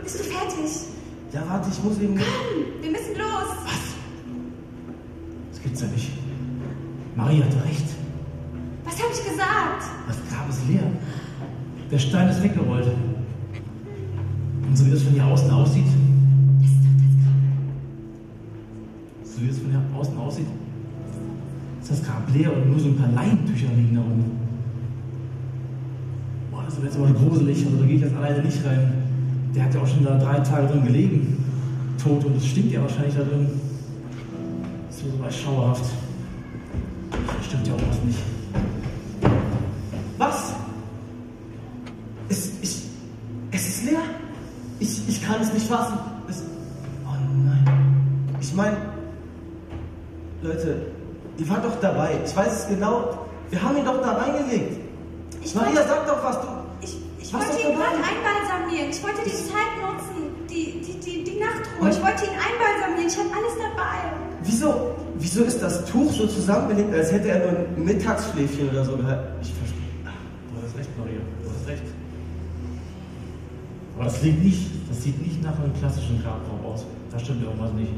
Bist 0.03 0.20
du 0.20 0.24
fertig? 0.24 0.72
Ja, 1.34 1.44
warte, 1.48 1.70
ich 1.72 1.84
muss 1.84 1.98
eben. 2.00 2.15
Komm, 2.15 2.84
wir 2.84 2.91
müssen 2.91 3.15
los. 3.15 3.50
Was? 3.63 3.99
Das 5.60 5.63
gibt's 5.63 5.82
ja 5.82 5.88
nicht. 5.88 6.12
Maria 7.16 7.44
hatte 7.46 7.63
recht. 7.66 7.86
Was 8.86 8.94
habe 8.94 9.12
ich 9.12 9.24
gesagt? 9.24 9.84
Das 10.08 10.18
Grab 10.30 10.50
ist 10.50 10.68
leer. 10.70 10.84
Der 11.92 12.00
Stein 12.00 12.29
ist 12.29 12.42
weggerollt. 12.42 12.88
Und 14.68 14.77
so 14.77 14.86
wie 14.86 14.92
das 14.92 15.03
von 15.03 15.14
hier 15.14 15.25
außen 15.25 15.51
aussieht, 15.51 15.83
Das 16.62 16.70
ist 16.72 16.77
doch 16.79 16.96
das 16.96 17.16
Grab. 17.24 17.36
so 19.36 19.42
wie 19.42 19.48
das 19.48 19.57
von 19.57 19.70
hier 19.72 19.81
außen 20.00 20.18
aussieht, 20.18 20.46
ist 21.81 21.92
das 21.92 22.03
Grab 22.03 22.33
leer 22.33 22.55
und 22.55 22.70
nur 22.70 22.79
so 22.79 22.88
ein 22.88 22.96
paar 22.96 23.12
Leintücher 23.12 23.68
liegen 23.75 23.96
da 23.96 24.01
rum. 24.01 24.24
Boah, 26.51 26.64
das 26.64 26.75
ist 26.77 26.83
jetzt 26.83 26.98
aber 26.98 27.12
gruselig, 27.12 27.66
also 27.66 27.77
da 27.77 27.86
gehe 27.86 27.96
ich 27.96 28.01
jetzt 28.01 28.16
alleine 28.16 28.44
nicht 28.44 28.66
rein. 28.66 28.94
Der 29.53 29.66
hat 29.66 29.74
ja 29.74 29.81
auch 29.81 29.88
schon 29.88 30.05
da 30.05 30.18
drei 30.18 30.40
Tage 30.40 30.68
drin 30.68 30.86
gelegen, 30.86 31.44
tot, 32.01 32.24
und 32.24 32.38
es 32.38 32.46
stinkt 32.46 32.72
ja 32.72 32.81
wahrscheinlich 32.81 33.16
da 33.16 33.24
drin. 33.24 33.48
Das 35.00 35.07
ist 35.07 35.14
so 35.14 35.24
was 35.24 35.35
schauerhaft. 35.38 35.85
Das 37.12 37.46
stimmt 37.46 37.68
ja 37.68 37.74
auch 37.74 37.79
was 37.90 38.03
nicht. 38.03 38.20
Was? 40.18 40.53
Es, 42.27 42.51
ich, 42.62 42.83
es 43.51 43.68
ist 43.68 43.85
leer? 43.85 44.01
Ich, 44.79 45.07
ich 45.07 45.25
kann 45.25 45.40
es 45.42 45.53
nicht 45.53 45.68
fassen. 45.68 45.98
Es, 46.27 46.44
oh 47.05 47.16
nein. 47.46 48.35
Ich 48.42 48.53
meine, 48.53 48.75
Leute, 50.42 50.88
ihr 51.38 51.50
wart 51.50 51.64
doch 51.64 51.79
dabei. 51.79 52.20
Ich 52.25 52.35
weiß 52.35 52.64
es 52.64 52.68
genau. 52.68 53.25
Wir 53.51 53.64
haben 53.64 53.77
ihn 53.77 53.85
doch 53.85 54.01
da 54.01 54.12
reingelegt. 54.12 54.81
Ich 55.42 55.55
Maria, 55.55 55.75
wollte, 55.75 55.88
sag 55.88 56.07
doch, 56.07 56.24
was 56.25 56.42
du. 56.42 56.48
ich, 56.81 56.98
ich 57.22 57.33
wollte 57.33 57.57
ihn 57.57 57.74
gerade 57.74 57.96
einbalsamieren. 57.96 58.90
Ich 58.90 59.01
wollte 59.01 59.22
die 59.24 59.31
Zeit 59.31 59.79
nutzen, 59.81 60.46
die, 60.50 60.81
die, 60.81 61.00
die, 61.00 61.24
die 61.24 61.40
Nachtruhe. 61.40 61.90
Ich 61.90 62.03
wollte 62.03 62.25
ihn 62.25 62.35
einbalsamieren. 62.35 63.07
Ich 63.07 63.18
habe 63.18 63.29
alles 63.33 63.53
dabei. 63.55 64.28
Wieso, 64.44 64.96
wieso 65.18 65.44
ist 65.44 65.62
das 65.62 65.86
Tuch 65.86 66.12
so 66.12 66.28
zusammengelegt, 66.28 66.94
als 66.94 67.12
hätte 67.12 67.30
er 67.30 67.40
nur 67.40 67.60
ein 67.60 67.84
Mittagsschläfchen 67.84 68.70
oder 68.70 68.86
so 68.86 68.96
gehalten? 68.96 69.28
Ich 69.42 69.54
verstehe. 69.54 69.80
Du 70.04 70.66
hast 70.66 70.78
recht, 70.78 70.90
Maria. 70.98 71.20
Du 71.44 71.50
hast 71.50 71.68
recht. 71.68 71.84
Aber 73.96 74.06
das 74.06 74.22
sieht 74.22 74.44
nicht, 74.44 74.72
das 74.88 75.04
sieht 75.04 75.22
nicht 75.22 75.44
nach 75.44 75.60
einem 75.60 75.74
klassischen 75.74 76.22
Grabraum 76.24 76.66
aus. 76.66 76.86
Da 77.12 77.20
stimmt 77.20 77.44
irgendwas 77.44 77.74
nicht. 77.74 77.92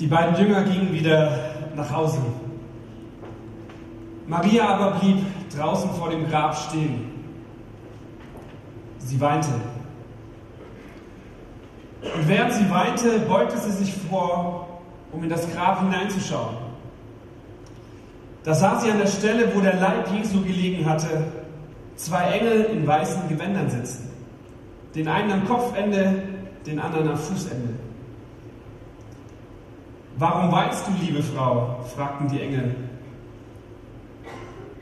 Die 0.00 0.06
beiden 0.06 0.36
Jünger 0.36 0.62
gingen 0.64 0.92
wieder 0.92 1.30
nach 1.76 1.90
Hause. 1.92 2.18
Maria 4.26 4.68
aber 4.68 4.98
blieb 4.98 5.18
draußen 5.56 5.90
vor 5.90 6.10
dem 6.10 6.28
Grab 6.28 6.56
stehen. 6.56 7.10
Sie 8.98 9.20
weinte. 9.20 9.50
Und 12.02 12.28
während 12.28 12.52
sie 12.52 12.68
weinte, 12.70 13.20
beugte 13.20 13.56
sie 13.58 13.70
sich 13.70 13.94
vor, 14.08 14.80
um 15.12 15.22
in 15.22 15.30
das 15.30 15.50
Grab 15.52 15.80
hineinzuschauen. 15.80 16.56
Da 18.42 18.54
sah 18.54 18.78
sie 18.78 18.90
an 18.90 18.98
der 18.98 19.06
Stelle, 19.06 19.54
wo 19.54 19.60
der 19.60 19.76
Leib 19.76 20.10
Jesu 20.12 20.42
gelegen 20.42 20.84
hatte, 20.88 21.24
zwei 21.96 22.24
Engel 22.32 22.64
in 22.64 22.86
weißen 22.86 23.28
Gewändern 23.28 23.70
sitzen. 23.70 24.10
Den 24.94 25.08
einen 25.08 25.32
am 25.32 25.46
Kopfende, 25.46 26.22
den 26.66 26.78
anderen 26.78 27.08
am 27.08 27.16
Fußende. 27.16 27.74
Warum 30.16 30.52
weinst 30.52 30.86
du, 30.86 30.92
liebe 31.04 31.22
Frau? 31.22 31.84
fragten 31.94 32.28
die 32.28 32.40
Engel. 32.40 32.74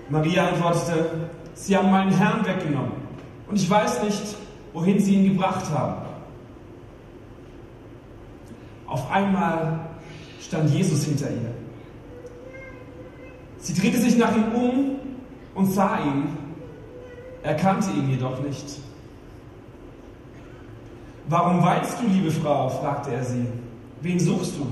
Maria 0.09 0.49
antwortete, 0.49 1.31
Sie 1.55 1.77
haben 1.77 1.91
meinen 1.91 2.13
Herrn 2.13 2.45
weggenommen 2.45 2.93
und 3.49 3.57
ich 3.57 3.69
weiß 3.69 4.03
nicht, 4.03 4.37
wohin 4.73 5.01
Sie 5.01 5.15
ihn 5.15 5.33
gebracht 5.33 5.71
haben. 5.71 6.03
Auf 8.87 9.11
einmal 9.11 9.81
stand 10.41 10.71
Jesus 10.71 11.05
hinter 11.05 11.31
ihr. 11.31 11.55
Sie 13.59 13.73
drehte 13.73 13.99
sich 13.99 14.19
nach 14.19 14.37
ihm 14.37 14.53
um 14.55 14.97
und 15.55 15.67
sah 15.67 15.99
ihn, 16.01 16.37
erkannte 17.43 17.91
ihn 17.91 18.11
jedoch 18.11 18.39
nicht. 18.43 18.81
Warum 21.29 21.63
weinst 21.63 21.97
du, 22.01 22.07
liebe 22.07 22.31
Frau? 22.31 22.69
fragte 22.69 23.13
er 23.13 23.25
sie. 23.25 23.47
Wen 24.01 24.19
suchst 24.19 24.59
du? 24.59 24.67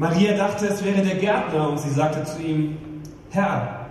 Maria 0.00 0.34
dachte, 0.34 0.66
es 0.66 0.82
wäre 0.82 1.02
der 1.02 1.16
Gärtner 1.16 1.68
und 1.68 1.78
sie 1.78 1.90
sagte 1.90 2.24
zu 2.24 2.40
ihm, 2.40 2.78
Herr, 3.28 3.84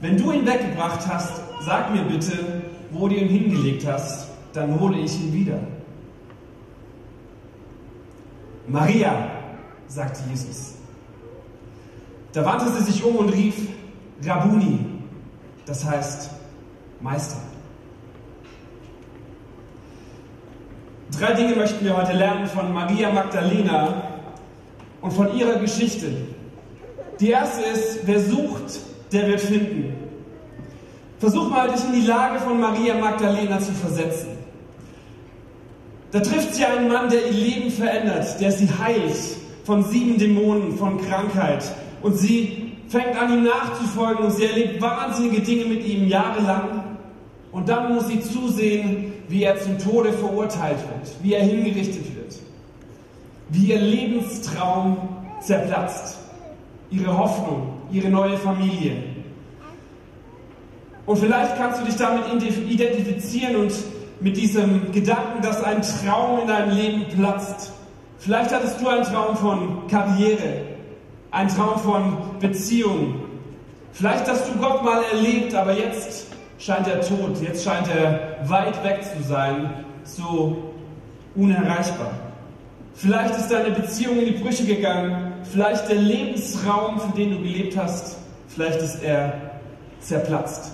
wenn 0.00 0.16
du 0.16 0.32
ihn 0.32 0.46
weggebracht 0.46 1.06
hast, 1.06 1.42
sag 1.60 1.92
mir 1.92 2.04
bitte, 2.04 2.62
wo 2.90 3.06
du 3.06 3.16
ihn 3.16 3.28
hingelegt 3.28 3.86
hast, 3.86 4.28
dann 4.54 4.80
hole 4.80 4.98
ich 4.98 5.14
ihn 5.20 5.34
wieder. 5.34 5.58
Maria, 8.66 9.12
sagte 9.88 10.20
Jesus. 10.30 10.76
Da 12.32 12.42
wandte 12.42 12.70
sie 12.70 12.90
sich 12.90 13.04
um 13.04 13.16
und 13.16 13.28
rief, 13.28 13.56
Rabuni, 14.24 14.78
das 15.66 15.84
heißt 15.84 16.30
Meister. 17.02 17.42
Drei 21.18 21.34
Dinge 21.34 21.56
möchten 21.56 21.84
wir 21.84 21.94
heute 21.94 22.14
lernen 22.14 22.46
von 22.46 22.72
Maria 22.72 23.12
Magdalena 23.12 24.05
und 25.06 25.12
von 25.12 25.36
ihrer 25.38 25.60
Geschichte. 25.60 26.08
Die 27.20 27.30
erste 27.30 27.62
ist, 27.62 28.00
wer 28.06 28.18
sucht, 28.18 28.80
der 29.12 29.28
wird 29.28 29.40
finden. 29.40 29.94
Versuch 31.20 31.48
mal, 31.48 31.70
dich 31.70 31.84
in 31.84 32.00
die 32.00 32.06
Lage 32.06 32.40
von 32.40 32.58
Maria 32.58 32.94
Magdalena 32.94 33.60
zu 33.60 33.70
versetzen. 33.70 34.30
Da 36.10 36.18
trifft 36.18 36.56
sie 36.56 36.64
einen 36.64 36.88
Mann, 36.88 37.08
der 37.08 37.24
ihr 37.26 37.32
Leben 37.32 37.70
verändert, 37.70 38.40
der 38.40 38.50
sie 38.50 38.68
heilt 38.68 39.16
von 39.62 39.84
sieben 39.84 40.18
Dämonen, 40.18 40.76
von 40.76 41.00
Krankheit. 41.00 41.64
Und 42.02 42.18
sie 42.18 42.72
fängt 42.88 43.16
an, 43.16 43.32
ihm 43.32 43.44
nachzufolgen 43.44 44.24
und 44.24 44.32
sie 44.32 44.46
erlebt 44.46 44.82
wahnsinnige 44.82 45.40
Dinge 45.40 45.66
mit 45.66 45.86
ihm 45.86 46.08
jahrelang. 46.08 46.96
Und 47.52 47.68
dann 47.68 47.94
muss 47.94 48.08
sie 48.08 48.20
zusehen, 48.20 49.12
wie 49.28 49.44
er 49.44 49.56
zum 49.56 49.78
Tode 49.78 50.12
verurteilt 50.12 50.78
wird, 50.78 51.14
wie 51.22 51.34
er 51.34 51.44
hingerichtet 51.44 52.15
wird, 52.15 52.15
wie 53.48 53.66
ihr 53.66 53.80
Lebenstraum 53.80 54.96
zerplatzt, 55.40 56.18
ihre 56.90 57.16
Hoffnung, 57.16 57.74
ihre 57.90 58.08
neue 58.08 58.36
Familie. 58.36 59.02
Und 61.06 61.18
vielleicht 61.18 61.56
kannst 61.56 61.80
du 61.80 61.84
dich 61.84 61.96
damit 61.96 62.24
identifizieren 62.68 63.56
und 63.56 63.72
mit 64.20 64.36
diesem 64.36 64.90
Gedanken, 64.92 65.42
dass 65.42 65.62
ein 65.62 65.82
Traum 65.82 66.40
in 66.40 66.48
deinem 66.48 66.76
Leben 66.76 67.04
platzt. 67.16 67.72
Vielleicht 68.18 68.52
hattest 68.52 68.80
du 68.80 68.88
einen 68.88 69.04
Traum 69.04 69.36
von 69.36 69.86
Karriere, 69.88 70.62
einen 71.30 71.48
Traum 71.48 71.78
von 71.78 72.16
Beziehung. 72.40 73.20
Vielleicht 73.92 74.28
hast 74.28 74.48
du 74.48 74.58
Gott 74.58 74.82
mal 74.82 75.02
erlebt, 75.12 75.54
aber 75.54 75.72
jetzt 75.74 76.26
scheint 76.58 76.88
er 76.88 77.00
tot, 77.02 77.40
jetzt 77.40 77.64
scheint 77.64 77.88
er 77.88 78.38
weit 78.48 78.82
weg 78.82 79.04
zu 79.04 79.22
sein, 79.22 79.84
so 80.02 80.72
unerreichbar. 81.34 82.25
Vielleicht 82.96 83.36
ist 83.36 83.48
deine 83.50 83.70
Beziehung 83.72 84.18
in 84.18 84.24
die 84.24 84.42
Brüche 84.42 84.64
gegangen, 84.64 85.34
vielleicht 85.52 85.88
der 85.88 85.96
Lebensraum, 85.96 86.98
für 86.98 87.14
den 87.14 87.32
du 87.32 87.38
gelebt 87.38 87.76
hast, 87.76 88.16
vielleicht 88.48 88.80
ist 88.80 89.02
er 89.02 89.34
zerplatzt. 90.00 90.72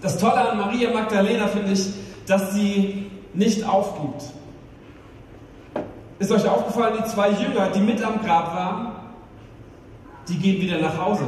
Das 0.00 0.16
Tolle 0.18 0.50
an 0.50 0.58
Maria 0.58 0.92
Magdalena 0.92 1.48
finde 1.48 1.72
ich, 1.72 1.88
dass 2.26 2.54
sie 2.54 3.10
nicht 3.34 3.68
aufgibt. 3.68 4.22
Ist 6.20 6.30
euch 6.30 6.46
aufgefallen, 6.46 6.98
die 7.02 7.08
zwei 7.08 7.30
Jünger, 7.30 7.70
die 7.70 7.80
mit 7.80 8.04
am 8.04 8.22
Grab 8.24 8.54
waren, 8.54 8.92
die 10.28 10.36
gehen 10.36 10.60
wieder 10.60 10.78
nach 10.78 10.96
Hause. 10.96 11.24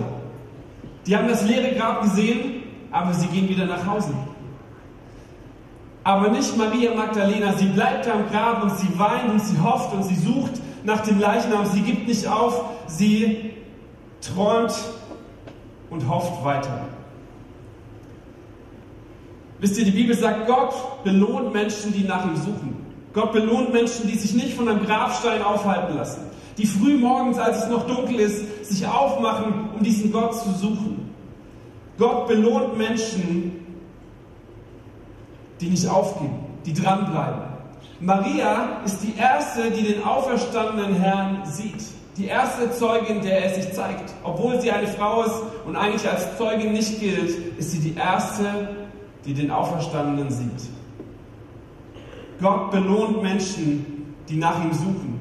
Die 1.07 1.17
haben 1.17 1.27
das 1.27 1.45
leere 1.45 1.75
Grab 1.75 2.03
gesehen, 2.03 2.63
aber 2.93 3.13
sie 3.15 3.27
gehen 3.27 3.49
wieder 3.49 3.67
nach 3.67 3.85
Hause. 3.85 4.15
Aber 6.03 6.29
nicht 6.29 6.57
Maria 6.57 6.95
Magdalena, 6.95 7.53
sie 7.53 7.67
bleibt 7.67 8.09
am 8.09 8.29
Grab 8.31 8.63
und 8.63 8.77
sie 8.79 8.99
weint 8.99 9.31
und 9.31 9.41
sie 9.41 9.61
hofft 9.61 9.93
und 9.95 10.03
sie 10.03 10.17
sucht 10.17 10.53
nach 10.85 11.01
dem 11.01 11.21
Leichnam, 11.21 11.67
sie 11.67 11.83
gibt 11.83 12.09
nicht 12.09 12.27
auf, 12.27 12.65
sie 12.87 13.51
träumt 14.23 14.73
und 15.91 16.09
hofft 16.09 16.43
weiter. 16.45 16.87
Wisst 19.59 19.79
ihr, 19.79 19.85
die 19.85 19.91
Bibel 19.91 20.17
sagt, 20.17 20.47
Gott 20.47 21.05
belohnt 21.05 21.53
Menschen, 21.53 21.93
die 21.93 22.05
nach 22.05 22.25
ihm 22.25 22.37
suchen. 22.37 22.77
Gott 23.13 23.33
belohnt 23.33 23.73
Menschen, 23.73 24.09
die 24.09 24.17
sich 24.17 24.33
nicht 24.35 24.55
von 24.55 24.69
einem 24.69 24.87
Grabstein 24.87 25.43
aufhalten 25.43 25.97
lassen. 25.97 26.23
Die 26.57 26.67
früh 26.67 26.97
morgens, 26.97 27.39
als 27.39 27.65
es 27.65 27.69
noch 27.69 27.87
dunkel 27.87 28.21
ist, 28.21 28.67
sich 28.67 28.87
aufmachen, 28.87 29.71
um 29.77 29.83
diesen 29.83 30.13
Gott 30.13 30.35
zu 30.35 30.51
suchen. 30.53 31.11
Gott 31.99 32.29
belohnt 32.29 32.79
Menschen, 32.79 33.60
die 35.61 35.69
nicht 35.69 35.87
aufgeben, 35.89 36.39
die 36.65 36.73
dranbleiben. 36.73 37.43
Maria 38.01 38.81
ist 38.85 39.01
die 39.03 39.19
erste, 39.19 39.71
die 39.71 39.83
den 39.83 40.03
auferstandenen 40.03 40.95
Herrn 40.95 41.43
sieht. 41.45 41.85
Die 42.17 42.27
erste 42.27 42.71
Zeugin, 42.73 43.21
der 43.21 43.45
er 43.45 43.55
sich 43.55 43.73
zeigt. 43.73 44.13
Obwohl 44.25 44.61
sie 44.61 44.71
eine 44.71 44.87
Frau 44.87 45.23
ist 45.23 45.35
und 45.67 45.77
eigentlich 45.77 46.09
als 46.11 46.37
Zeugin 46.37 46.73
nicht 46.73 46.99
gilt, 46.99 47.59
ist 47.59 47.73
sie 47.73 47.79
die 47.79 47.95
erste, 47.95 48.45
die 49.25 49.35
den 49.35 49.51
Auferstandenen 49.51 50.31
sieht. 50.31 50.71
Gott 52.41 52.71
belohnt 52.71 53.23
Menschen, 53.23 54.15
die 54.29 54.37
nach 54.37 54.63
ihm 54.65 54.73
suchen. 54.73 55.21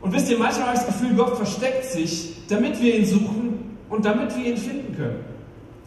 Und 0.00 0.12
wisst 0.12 0.30
ihr, 0.30 0.38
manchmal 0.38 0.68
habe 0.68 0.78
ich 0.78 0.84
das 0.84 0.98
Gefühl, 0.98 1.14
Gott 1.14 1.36
versteckt 1.36 1.84
sich, 1.84 2.46
damit 2.48 2.80
wir 2.80 2.98
ihn 2.98 3.04
suchen 3.04 3.76
und 3.90 4.04
damit 4.04 4.34
wir 4.36 4.46
ihn 4.46 4.56
finden 4.56 4.96
können. 4.96 5.24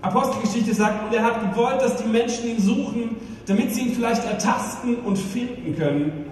Apostelgeschichte 0.02 0.74
sagt, 0.74 1.06
und 1.06 1.14
er 1.14 1.24
hat 1.24 1.52
gewollt, 1.52 1.82
dass 1.82 1.98
die 1.98 2.08
Menschen 2.08 2.48
ihn 2.48 2.62
suchen, 2.62 3.16
damit 3.46 3.74
sie 3.74 3.82
ihn 3.82 3.94
vielleicht 3.94 4.26
ertasten 4.26 4.96
und 4.98 5.18
finden 5.18 5.76
können. 5.78 6.26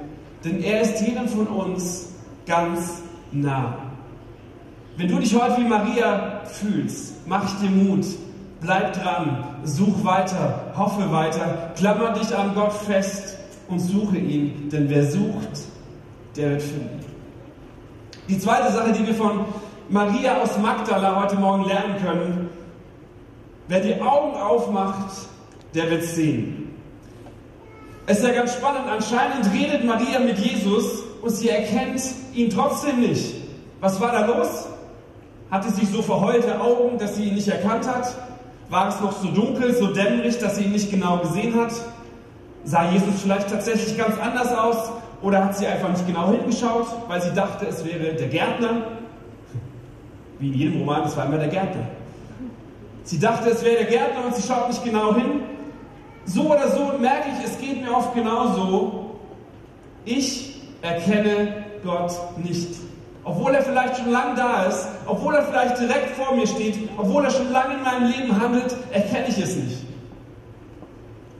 Denn 0.43 0.63
er 0.63 0.81
ist 0.81 1.01
jedem 1.01 1.27
von 1.27 1.47
uns 1.47 2.09
ganz 2.45 3.01
nah. 3.31 3.77
Wenn 4.97 5.07
du 5.07 5.19
dich 5.19 5.33
heute 5.39 5.61
wie 5.61 5.67
Maria 5.67 6.41
fühlst, 6.45 7.27
mach 7.27 7.45
ich 7.45 7.59
dir 7.59 7.69
Mut. 7.69 8.05
Bleib 8.61 8.91
dran, 8.91 9.45
such 9.63 10.03
weiter, 10.03 10.73
hoffe 10.75 11.09
weiter, 11.11 11.71
klammer 11.77 12.11
dich 12.11 12.35
an 12.35 12.53
Gott 12.53 12.73
fest 12.73 13.37
und 13.69 13.79
suche 13.79 14.17
ihn, 14.17 14.67
denn 14.69 14.89
wer 14.89 15.09
sucht, 15.09 15.67
der 16.35 16.51
wird 16.51 16.63
finden. 16.63 16.99
Die 18.27 18.37
zweite 18.37 18.71
Sache, 18.73 18.91
die 18.91 19.07
wir 19.07 19.15
von 19.15 19.45
Maria 19.87 20.41
aus 20.41 20.57
Magdala 20.57 21.21
heute 21.21 21.37
Morgen 21.37 21.65
lernen 21.65 21.95
können, 22.03 22.48
wer 23.69 23.79
die 23.79 24.01
Augen 24.01 24.35
aufmacht, 24.35 25.11
der 25.73 25.89
wird 25.89 26.03
sehen. 26.03 26.73
Es 28.07 28.17
ist 28.17 28.25
ja 28.25 28.33
ganz 28.33 28.55
spannend, 28.55 28.87
anscheinend 28.91 29.53
redet 29.53 29.85
Maria 29.85 30.19
mit 30.19 30.39
Jesus 30.39 31.03
und 31.21 31.29
sie 31.29 31.49
erkennt 31.49 32.01
ihn 32.33 32.49
trotzdem 32.49 32.99
nicht. 32.99 33.35
Was 33.79 34.01
war 34.01 34.11
da 34.11 34.25
los? 34.25 34.67
Hatte 35.51 35.69
sie 35.69 35.85
so 35.85 36.01
verheulte 36.01 36.59
Augen, 36.59 36.97
dass 36.97 37.15
sie 37.15 37.25
ihn 37.25 37.35
nicht 37.35 37.47
erkannt 37.47 37.87
hat? 37.87 38.15
War 38.69 38.89
es 38.89 38.99
noch 38.99 39.11
so 39.11 39.29
dunkel, 39.29 39.75
so 39.75 39.93
dämmerig, 39.93 40.39
dass 40.39 40.57
sie 40.57 40.63
ihn 40.63 40.71
nicht 40.71 40.89
genau 40.89 41.19
gesehen 41.19 41.55
hat? 41.55 41.71
Sah 42.63 42.91
Jesus 42.91 43.21
vielleicht 43.21 43.49
tatsächlich 43.49 43.95
ganz 43.95 44.17
anders 44.19 44.51
aus? 44.51 44.91
Oder 45.21 45.45
hat 45.45 45.55
sie 45.55 45.67
einfach 45.67 45.89
nicht 45.89 46.07
genau 46.07 46.31
hingeschaut, 46.31 46.87
weil 47.07 47.21
sie 47.21 47.33
dachte, 47.33 47.67
es 47.67 47.85
wäre 47.85 48.15
der 48.15 48.27
Gärtner? 48.27 48.83
Wie 50.39 50.47
in 50.47 50.53
jedem 50.55 50.79
Roman, 50.79 51.03
es 51.03 51.15
war 51.15 51.25
immer 51.25 51.37
der 51.37 51.49
Gärtner. 51.49 51.87
Sie 53.09 53.17
dachte, 53.17 53.49
es 53.49 53.65
wäre 53.65 53.77
der 53.77 53.85
Gärtner 53.85 54.23
und 54.23 54.35
sie 54.35 54.47
schaut 54.47 54.67
nicht 54.67 54.83
genau 54.83 55.15
hin. 55.15 55.41
So 56.25 56.43
oder 56.43 56.67
so 56.67 56.93
merke 56.99 57.29
ich, 57.29 57.43
es 57.43 57.57
geht 57.57 57.81
mir 57.81 57.91
oft 57.91 58.13
genauso. 58.13 59.15
Ich 60.05 60.61
erkenne 60.83 61.65
Gott 61.83 62.11
nicht. 62.37 62.75
Obwohl 63.23 63.55
er 63.55 63.63
vielleicht 63.63 63.97
schon 63.97 64.11
lange 64.11 64.35
da 64.35 64.65
ist, 64.65 64.87
obwohl 65.07 65.33
er 65.33 65.41
vielleicht 65.41 65.79
direkt 65.79 66.17
vor 66.17 66.35
mir 66.35 66.45
steht, 66.45 66.87
obwohl 66.97 67.25
er 67.25 67.31
schon 67.31 67.51
lange 67.51 67.77
in 67.77 67.81
meinem 67.81 68.11
Leben 68.11 68.39
handelt, 68.39 68.75
erkenne 68.91 69.27
ich 69.27 69.39
es 69.39 69.55
nicht. 69.55 69.77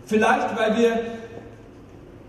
Vielleicht, 0.08 0.58
weil 0.58 0.76
wir 0.76 1.02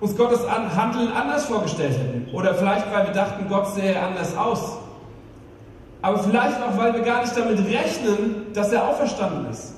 uns 0.00 0.14
Gottes 0.18 0.40
Handeln 0.50 1.12
anders 1.12 1.46
vorgestellt 1.46 1.94
hätten. 1.94 2.28
Oder 2.34 2.54
vielleicht, 2.56 2.92
weil 2.92 3.06
wir 3.06 3.14
dachten, 3.14 3.48
Gott 3.48 3.74
sähe 3.74 3.98
anders 3.98 4.36
aus. 4.36 4.79
Aber 6.02 6.18
vielleicht 6.18 6.62
auch, 6.62 6.76
weil 6.76 6.94
wir 6.94 7.02
gar 7.02 7.22
nicht 7.22 7.36
damit 7.36 7.58
rechnen, 7.58 8.46
dass 8.54 8.72
er 8.72 8.88
auferstanden 8.88 9.50
ist. 9.50 9.74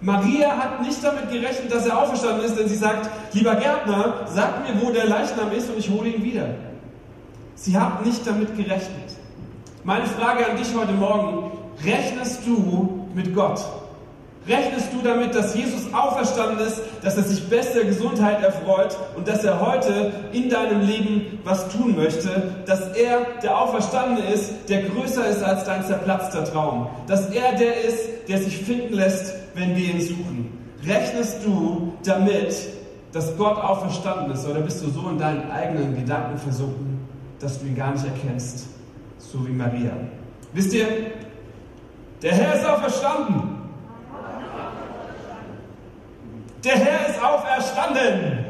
Maria 0.00 0.56
hat 0.56 0.80
nicht 0.82 1.02
damit 1.04 1.30
gerechnet, 1.30 1.72
dass 1.72 1.86
er 1.86 1.98
auferstanden 1.98 2.44
ist, 2.44 2.58
denn 2.58 2.68
sie 2.68 2.76
sagt, 2.76 3.10
lieber 3.34 3.54
Gärtner, 3.56 4.26
sag 4.26 4.62
mir, 4.62 4.80
wo 4.80 4.90
der 4.90 5.06
Leichnam 5.06 5.52
ist 5.52 5.68
und 5.68 5.78
ich 5.78 5.90
hole 5.90 6.08
ihn 6.08 6.22
wieder. 6.22 6.48
Sie 7.54 7.78
hat 7.78 8.04
nicht 8.04 8.26
damit 8.26 8.56
gerechnet. 8.56 9.10
Meine 9.84 10.06
Frage 10.06 10.48
an 10.48 10.56
dich 10.56 10.68
heute 10.74 10.92
Morgen, 10.92 11.50
rechnest 11.84 12.46
du 12.46 13.06
mit 13.14 13.34
Gott? 13.34 13.60
Rechnest 14.48 14.88
du 14.92 15.02
damit, 15.06 15.34
dass 15.34 15.54
Jesus 15.54 15.92
auferstanden 15.92 16.66
ist, 16.66 16.80
dass 17.02 17.16
er 17.16 17.24
sich 17.24 17.46
bester 17.48 17.84
Gesundheit 17.84 18.42
erfreut 18.42 18.96
und 19.14 19.28
dass 19.28 19.44
er 19.44 19.60
heute 19.60 20.12
in 20.32 20.48
deinem 20.48 20.80
Leben 20.80 21.38
was 21.44 21.68
tun 21.68 21.94
möchte, 21.94 22.54
dass 22.64 22.96
er, 22.96 23.26
der 23.42 23.58
Auferstandene 23.58 24.26
ist, 24.32 24.68
der 24.68 24.84
größer 24.84 25.26
ist 25.26 25.42
als 25.42 25.64
dein 25.64 25.84
zerplatzter 25.84 26.44
Traum, 26.44 26.88
dass 27.06 27.28
er 27.30 27.52
der 27.52 27.84
ist, 27.84 28.28
der 28.28 28.38
sich 28.38 28.56
finden 28.56 28.94
lässt, 28.94 29.34
wenn 29.54 29.76
wir 29.76 29.84
ihn 29.84 30.00
suchen? 30.00 30.58
Rechnest 30.86 31.44
du 31.44 31.92
damit, 32.02 32.54
dass 33.12 33.36
Gott 33.36 33.58
auferstanden 33.58 34.32
ist 34.32 34.46
oder 34.46 34.60
bist 34.60 34.82
du 34.82 34.88
so 34.88 35.10
in 35.10 35.18
deinen 35.18 35.50
eigenen 35.50 35.94
Gedanken 35.96 36.38
versunken, 36.38 37.06
dass 37.40 37.60
du 37.60 37.66
ihn 37.66 37.76
gar 37.76 37.92
nicht 37.92 38.06
erkennst, 38.06 38.68
so 39.18 39.46
wie 39.46 39.52
Maria? 39.52 39.92
Wisst 40.54 40.72
ihr, 40.72 40.86
der 42.22 42.32
Herr 42.32 42.54
ist 42.54 42.66
auferstanden. 42.66 43.59
Der 46.64 46.76
Herr 46.76 47.08
ist 47.08 47.22
auferstanden. 47.22 48.44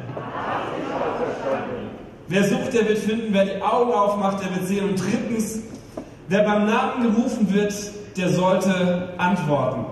Wer 2.27 2.44
sucht, 2.44 2.73
der 2.73 2.88
wird 2.88 2.99
finden. 2.99 3.33
Wer 3.33 3.44
die 3.44 3.62
Augen 3.62 3.92
aufmacht, 3.92 4.42
der 4.42 4.55
wird 4.55 4.66
sehen. 4.66 4.90
Und 4.90 5.01
drittens, 5.01 5.61
wer 6.29 6.42
beim 6.42 6.66
Namen 6.66 7.14
gerufen 7.14 7.53
wird, 7.53 7.73
der 8.16 8.29
sollte 8.31 9.14
antworten. 9.18 9.85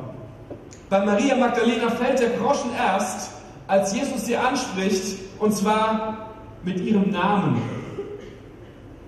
Bei 0.91 1.05
Maria 1.05 1.37
Magdalena 1.37 1.91
fällt 1.91 2.19
der 2.19 2.31
Groschen 2.31 2.71
erst, 2.77 3.31
als 3.67 3.95
Jesus 3.95 4.25
sie 4.25 4.37
anspricht, 4.37 5.19
und 5.39 5.53
zwar 5.53 6.31
mit 6.65 6.81
ihrem 6.81 7.11
Namen. 7.11 7.63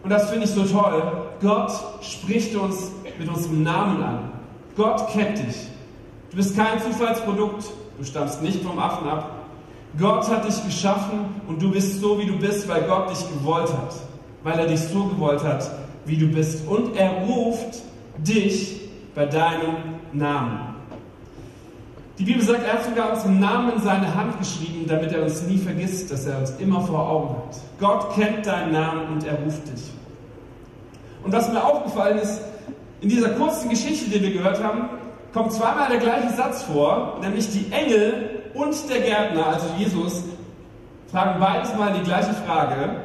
Und 0.02 0.10
das 0.10 0.30
finde 0.30 0.44
ich 0.44 0.50
so 0.50 0.64
toll. 0.64 1.02
Gott 1.40 1.72
spricht 2.02 2.54
uns 2.54 2.92
mit 3.18 3.28
unserem 3.28 3.62
Namen 3.62 4.02
an. 4.02 4.32
Gott 4.76 5.08
kennt 5.08 5.38
dich. 5.38 5.56
Du 6.30 6.36
bist 6.36 6.56
kein 6.56 6.80
Zufallsprodukt. 6.80 7.64
Du 8.00 8.06
stammst 8.06 8.40
nicht 8.40 8.62
vom 8.62 8.78
Affen 8.78 9.06
ab. 9.10 9.30
Gott 9.98 10.26
hat 10.30 10.46
dich 10.46 10.64
geschaffen 10.64 11.18
und 11.46 11.60
du 11.60 11.70
bist 11.70 12.00
so, 12.00 12.18
wie 12.18 12.24
du 12.24 12.38
bist, 12.38 12.66
weil 12.66 12.84
Gott 12.84 13.10
dich 13.10 13.18
gewollt 13.28 13.70
hat. 13.70 13.94
Weil 14.42 14.58
er 14.58 14.66
dich 14.66 14.80
so 14.80 15.04
gewollt 15.04 15.44
hat, 15.44 15.70
wie 16.06 16.16
du 16.16 16.26
bist. 16.28 16.66
Und 16.66 16.96
er 16.96 17.10
ruft 17.26 17.82
dich 18.16 18.80
bei 19.14 19.26
deinem 19.26 19.98
Namen. 20.14 20.60
Die 22.18 22.24
Bibel 22.24 22.40
sagt, 22.40 22.64
er 22.66 22.72
hat 22.72 22.84
sogar 22.86 23.12
unseren 23.12 23.38
Namen 23.38 23.74
in 23.74 23.82
seine 23.82 24.14
Hand 24.14 24.38
geschrieben, 24.38 24.86
damit 24.88 25.12
er 25.12 25.22
uns 25.22 25.42
nie 25.42 25.58
vergisst, 25.58 26.10
dass 26.10 26.24
er 26.24 26.38
uns 26.38 26.52
immer 26.58 26.80
vor 26.80 27.06
Augen 27.06 27.36
hat. 27.36 27.56
Gott 27.78 28.14
kennt 28.14 28.46
deinen 28.46 28.72
Namen 28.72 29.08
und 29.12 29.26
er 29.26 29.34
ruft 29.34 29.70
dich. 29.70 29.90
Und 31.22 31.34
was 31.34 31.52
mir 31.52 31.62
aufgefallen 31.62 32.18
ist, 32.18 32.40
in 33.02 33.10
dieser 33.10 33.28
kurzen 33.30 33.68
Geschichte, 33.68 34.08
die 34.08 34.22
wir 34.22 34.32
gehört 34.32 34.62
haben, 34.64 34.88
kommt 35.32 35.52
zweimal 35.52 35.88
der 35.88 35.98
gleiche 35.98 36.30
Satz 36.30 36.62
vor, 36.62 37.18
nämlich 37.20 37.50
die 37.50 37.70
Engel 37.72 38.42
und 38.54 38.88
der 38.90 39.00
Gärtner, 39.00 39.46
also 39.46 39.66
Jesus, 39.78 40.24
fragen 41.10 41.40
beides 41.40 41.74
mal 41.76 41.92
die 41.92 42.02
gleiche 42.02 42.34
Frage. 42.34 42.96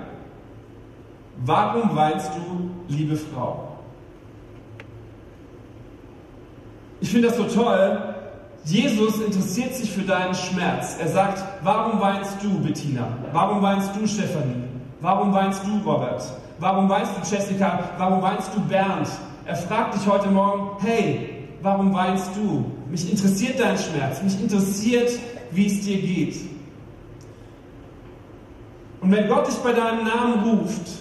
Warum 1.38 1.95
weinst 1.95 2.31
du, 2.35 2.93
liebe 2.93 3.15
Frau? 3.15 3.67
Ich 7.01 7.09
finde 7.09 7.27
das 7.27 7.38
so 7.38 7.43
toll. 7.43 8.15
Jesus 8.63 9.19
interessiert 9.19 9.75
sich 9.75 9.91
für 9.91 10.01
deinen 10.01 10.33
Schmerz. 10.33 10.97
Er 10.99 11.07
sagt, 11.09 11.43
warum 11.61 11.99
weinst 12.01 12.38
du, 12.41 12.59
Bettina? 12.61 13.07
Warum 13.31 13.61
weinst 13.61 13.91
du, 13.95 14.07
Stefanie? 14.07 14.63
Warum 15.01 15.31
weinst 15.33 15.61
du, 15.65 15.88
Robert? 15.88 16.23
Warum 16.57 16.89
weinst 16.89 17.11
du, 17.15 17.35
Jessica? 17.35 17.79
Warum 17.97 18.23
weinst 18.23 18.49
du, 18.55 18.61
Bernd? 18.61 19.07
Er 19.45 19.55
fragt 19.55 19.93
dich 19.93 20.07
heute 20.07 20.29
Morgen, 20.29 20.77
hey, 20.79 21.34
warum 21.65 21.93
weinst 21.93 22.30
du? 22.36 22.63
Mich 22.89 23.12
interessiert 23.12 23.60
dein 23.60 23.78
Schmerz, 23.78 24.21
mich 24.21 24.39
interessiert, 24.39 25.12
wie 25.51 25.65
es 25.65 25.82
dir 25.82 25.99
geht. 25.99 26.36
Und 29.01 29.12
wenn 29.12 29.28
Gott 29.28 29.47
dich 29.47 29.56
bei 29.56 29.73
deinem 29.73 30.06
Namen 30.06 30.43
ruft, 30.43 30.91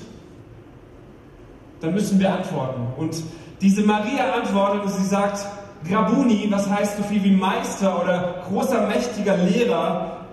dann 1.80 1.92
müssen 1.92 2.18
wir 2.18 2.32
antworten. 2.32 2.86
Und 2.96 3.22
diese 3.60 3.82
Maria 3.82 4.32
antwortet 4.32 4.84
und 4.84 4.90
sie 4.90 5.04
sagt, 5.04 5.46
Grabuni, 5.88 6.46
was 6.50 6.68
heißt 6.68 6.96
so 6.96 7.02
viel 7.02 7.22
wie 7.22 7.32
Meister 7.32 8.02
oder 8.02 8.42
großer, 8.48 8.86
mächtiger 8.86 9.36
Lehrer, 9.36 10.24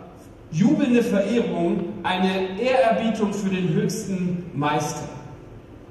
jubelnde 0.50 1.04
Verehrung, 1.04 1.94
eine 2.04 2.58
Ehrerbietung 2.58 3.34
für 3.34 3.50
den 3.50 3.70
höchsten 3.74 4.50
Meister. 4.54 5.10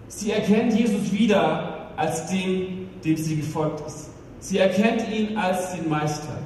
Sie 0.08 0.32
erkennt 0.32 0.72
Jesus 0.72 1.12
wieder 1.12 1.90
als 1.96 2.26
den, 2.26 2.88
dem 3.04 3.16
sie 3.18 3.36
gefolgt 3.36 3.86
ist. 3.86 4.09
Sie 4.40 4.58
erkennt 4.58 5.06
ihn 5.10 5.36
als 5.36 5.72
den 5.74 5.88
Meister. 5.88 6.38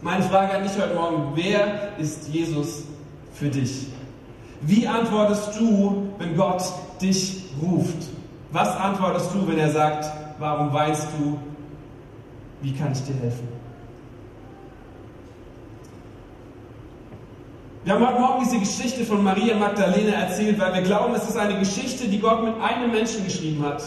Meine 0.00 0.22
Frage 0.22 0.54
an 0.54 0.62
dich 0.62 0.80
heute 0.80 0.94
Morgen, 0.94 1.32
wer 1.34 1.98
ist 1.98 2.28
Jesus 2.28 2.84
für 3.34 3.48
dich? 3.48 3.88
Wie 4.60 4.86
antwortest 4.86 5.58
du, 5.58 6.08
wenn 6.18 6.36
Gott 6.36 6.62
dich 7.02 7.44
ruft? 7.60 7.96
Was 8.52 8.76
antwortest 8.76 9.30
du, 9.34 9.46
wenn 9.48 9.58
er 9.58 9.70
sagt, 9.70 10.06
warum 10.38 10.72
weinst 10.72 11.08
du? 11.18 11.36
Wie 12.62 12.72
kann 12.72 12.92
ich 12.92 13.02
dir 13.02 13.14
helfen? 13.20 13.48
Wir 17.84 17.94
haben 17.94 18.06
heute 18.06 18.20
Morgen 18.20 18.44
diese 18.44 18.58
Geschichte 18.58 19.04
von 19.04 19.22
Maria 19.22 19.56
Magdalena 19.56 20.12
erzählt, 20.12 20.58
weil 20.58 20.74
wir 20.74 20.82
glauben, 20.82 21.14
es 21.14 21.28
ist 21.28 21.36
eine 21.36 21.58
Geschichte, 21.58 22.08
die 22.08 22.18
Gott 22.20 22.44
mit 22.44 22.54
einem 22.60 22.90
Menschen 22.90 23.24
geschrieben 23.24 23.64
hat, 23.64 23.82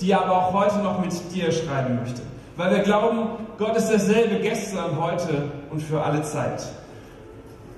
die 0.00 0.10
er 0.10 0.22
aber 0.24 0.36
auch 0.36 0.52
heute 0.52 0.78
noch 0.78 1.00
mit 1.00 1.12
dir 1.34 1.50
schreiben 1.52 1.98
möchte. 2.00 2.22
Weil 2.56 2.72
wir 2.72 2.80
glauben, 2.80 3.30
Gott 3.58 3.76
ist 3.76 3.88
derselbe 3.88 4.40
gestern, 4.40 5.00
heute 5.00 5.44
und 5.70 5.80
für 5.80 6.02
alle 6.02 6.22
Zeit. 6.22 6.66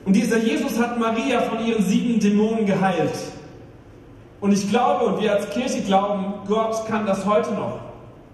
Und 0.04 0.14
dieser 0.14 0.38
Jesus 0.38 0.78
hat 0.78 0.98
Maria 0.98 1.40
von 1.42 1.64
ihren 1.64 1.84
sieben 1.84 2.18
Dämonen 2.20 2.66
geheilt. 2.66 3.12
Und 4.40 4.52
ich 4.52 4.70
glaube, 4.70 5.04
und 5.04 5.20
wir 5.20 5.32
als 5.32 5.50
Kirche 5.50 5.82
glauben, 5.82 6.32
Gott 6.48 6.86
kann 6.86 7.04
das 7.04 7.26
heute 7.26 7.52
noch. 7.52 7.80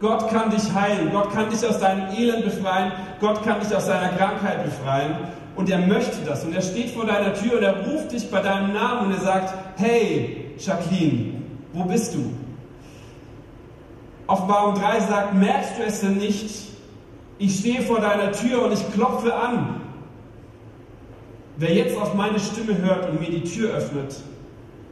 Gott 0.00 0.28
kann 0.28 0.50
dich 0.50 0.72
heilen. 0.74 1.10
Gott 1.10 1.32
kann 1.32 1.50
dich 1.50 1.66
aus 1.66 1.78
deinem 1.78 2.14
Elend 2.16 2.44
befreien. 2.44 2.92
Gott 3.20 3.42
kann 3.42 3.60
dich 3.60 3.74
aus 3.74 3.86
deiner 3.86 4.10
Krankheit 4.10 4.64
befreien. 4.64 5.16
Und 5.56 5.70
er 5.70 5.78
möchte 5.78 6.24
das. 6.24 6.44
Und 6.44 6.54
er 6.54 6.62
steht 6.62 6.90
vor 6.90 7.06
deiner 7.06 7.34
Tür 7.34 7.56
und 7.56 7.62
er 7.62 7.86
ruft 7.86 8.12
dich 8.12 8.30
bei 8.30 8.40
deinem 8.40 8.74
Namen 8.74 9.06
und 9.06 9.14
er 9.14 9.20
sagt, 9.20 9.54
hey, 9.76 10.54
Jacqueline, 10.58 11.42
wo 11.72 11.84
bist 11.84 12.14
du? 12.14 12.30
Offenbarung 14.26 14.74
3 14.74 15.00
sagt, 15.00 15.34
merkst 15.34 15.78
du 15.78 15.82
es 15.84 16.00
denn 16.00 16.16
nicht? 16.16 16.68
Ich 17.38 17.58
stehe 17.60 17.82
vor 17.82 18.00
deiner 18.00 18.32
Tür 18.32 18.64
und 18.64 18.72
ich 18.72 18.92
klopfe 18.92 19.34
an. 19.34 19.80
Wer 21.58 21.74
jetzt 21.74 21.96
auf 21.96 22.14
meine 22.14 22.40
Stimme 22.40 22.76
hört 22.78 23.08
und 23.08 23.20
mir 23.20 23.30
die 23.30 23.44
Tür 23.44 23.74
öffnet, 23.74 24.16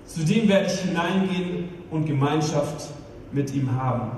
zu 0.07 0.25
dem 0.25 0.49
werde 0.49 0.67
ich 0.67 0.81
hineingehen 0.81 1.69
und 1.91 2.07
Gemeinschaft 2.07 2.91
mit 3.33 3.55
ihm 3.55 3.71
haben. 3.81 4.13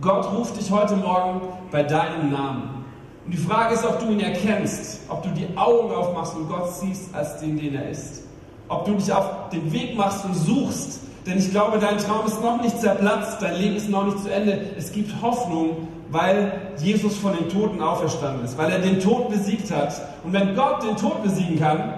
Gott 0.00 0.30
ruft 0.32 0.58
dich 0.58 0.70
heute 0.70 0.96
Morgen 0.96 1.42
bei 1.70 1.82
deinem 1.82 2.30
Namen. 2.30 2.84
Und 3.24 3.32
die 3.32 3.38
Frage 3.38 3.74
ist, 3.74 3.84
ob 3.84 4.00
du 4.00 4.10
ihn 4.10 4.20
erkennst, 4.20 5.02
ob 5.08 5.22
du 5.22 5.30
die 5.30 5.56
Augen 5.56 5.94
aufmachst 5.94 6.34
und 6.34 6.48
Gott 6.48 6.72
siehst 6.74 7.14
als 7.14 7.38
den, 7.38 7.58
den 7.58 7.74
er 7.74 7.88
ist. 7.88 8.24
Ob 8.68 8.84
du 8.84 8.94
dich 8.94 9.12
auf 9.12 9.48
den 9.50 9.72
Weg 9.72 9.96
machst 9.96 10.24
und 10.24 10.34
suchst. 10.34 11.00
Denn 11.26 11.38
ich 11.38 11.50
glaube, 11.50 11.78
dein 11.78 11.98
Traum 11.98 12.26
ist 12.26 12.42
noch 12.42 12.60
nicht 12.60 12.80
zerplatzt, 12.80 13.40
dein 13.40 13.56
Leben 13.56 13.76
ist 13.76 13.88
noch 13.88 14.04
nicht 14.04 14.18
zu 14.18 14.32
Ende. 14.32 14.58
Es 14.76 14.90
gibt 14.90 15.22
Hoffnung, 15.22 15.88
weil 16.10 16.52
Jesus 16.78 17.16
von 17.16 17.36
den 17.36 17.48
Toten 17.48 17.80
auferstanden 17.80 18.44
ist, 18.44 18.58
weil 18.58 18.70
er 18.70 18.80
den 18.80 18.98
Tod 18.98 19.30
besiegt 19.30 19.70
hat. 19.70 19.94
Und 20.24 20.32
wenn 20.32 20.54
Gott 20.56 20.82
den 20.82 20.96
Tod 20.96 21.22
besiegen 21.22 21.58
kann, 21.58 21.94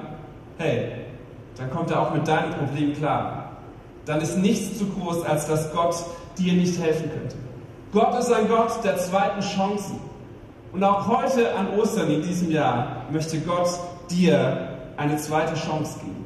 hey, 0.59 0.89
dann 1.57 1.71
kommt 1.71 1.91
er 1.91 2.03
auch 2.03 2.13
mit 2.13 2.29
deinem 2.29 2.53
Problem 2.53 2.95
klar. 2.95 3.53
Dann 4.05 4.21
ist 4.21 4.37
nichts 4.37 4.79
zu 4.79 4.87
groß, 4.87 5.25
als 5.25 5.47
dass 5.47 5.73
Gott 5.73 5.95
dir 6.39 6.53
nicht 6.53 6.81
helfen 6.81 7.11
könnte. 7.11 7.37
Gott 7.93 8.19
ist 8.19 8.31
ein 8.33 8.49
Gott 8.49 8.85
der 8.85 8.99
zweiten 8.99 9.41
Chancen. 9.41 10.01
Und 10.73 10.83
auch 10.83 11.07
heute 11.07 11.55
an 11.55 11.79
Ostern 11.79 12.11
in 12.11 12.23
diesem 12.23 12.51
Jahr 12.51 13.05
möchte 13.11 13.39
Gott 13.41 13.69
dir 14.11 14.69
eine 14.97 15.17
zweite 15.17 15.55
Chance 15.55 16.01
geben. 16.01 16.24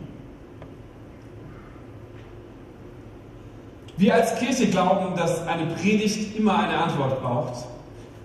Wir 3.98 4.14
als 4.14 4.38
Kirche 4.38 4.68
glauben, 4.68 5.16
dass 5.16 5.44
eine 5.48 5.66
Predigt 5.74 6.36
immer 6.38 6.56
eine 6.56 6.78
Antwort 6.78 7.20
braucht. 7.20 7.66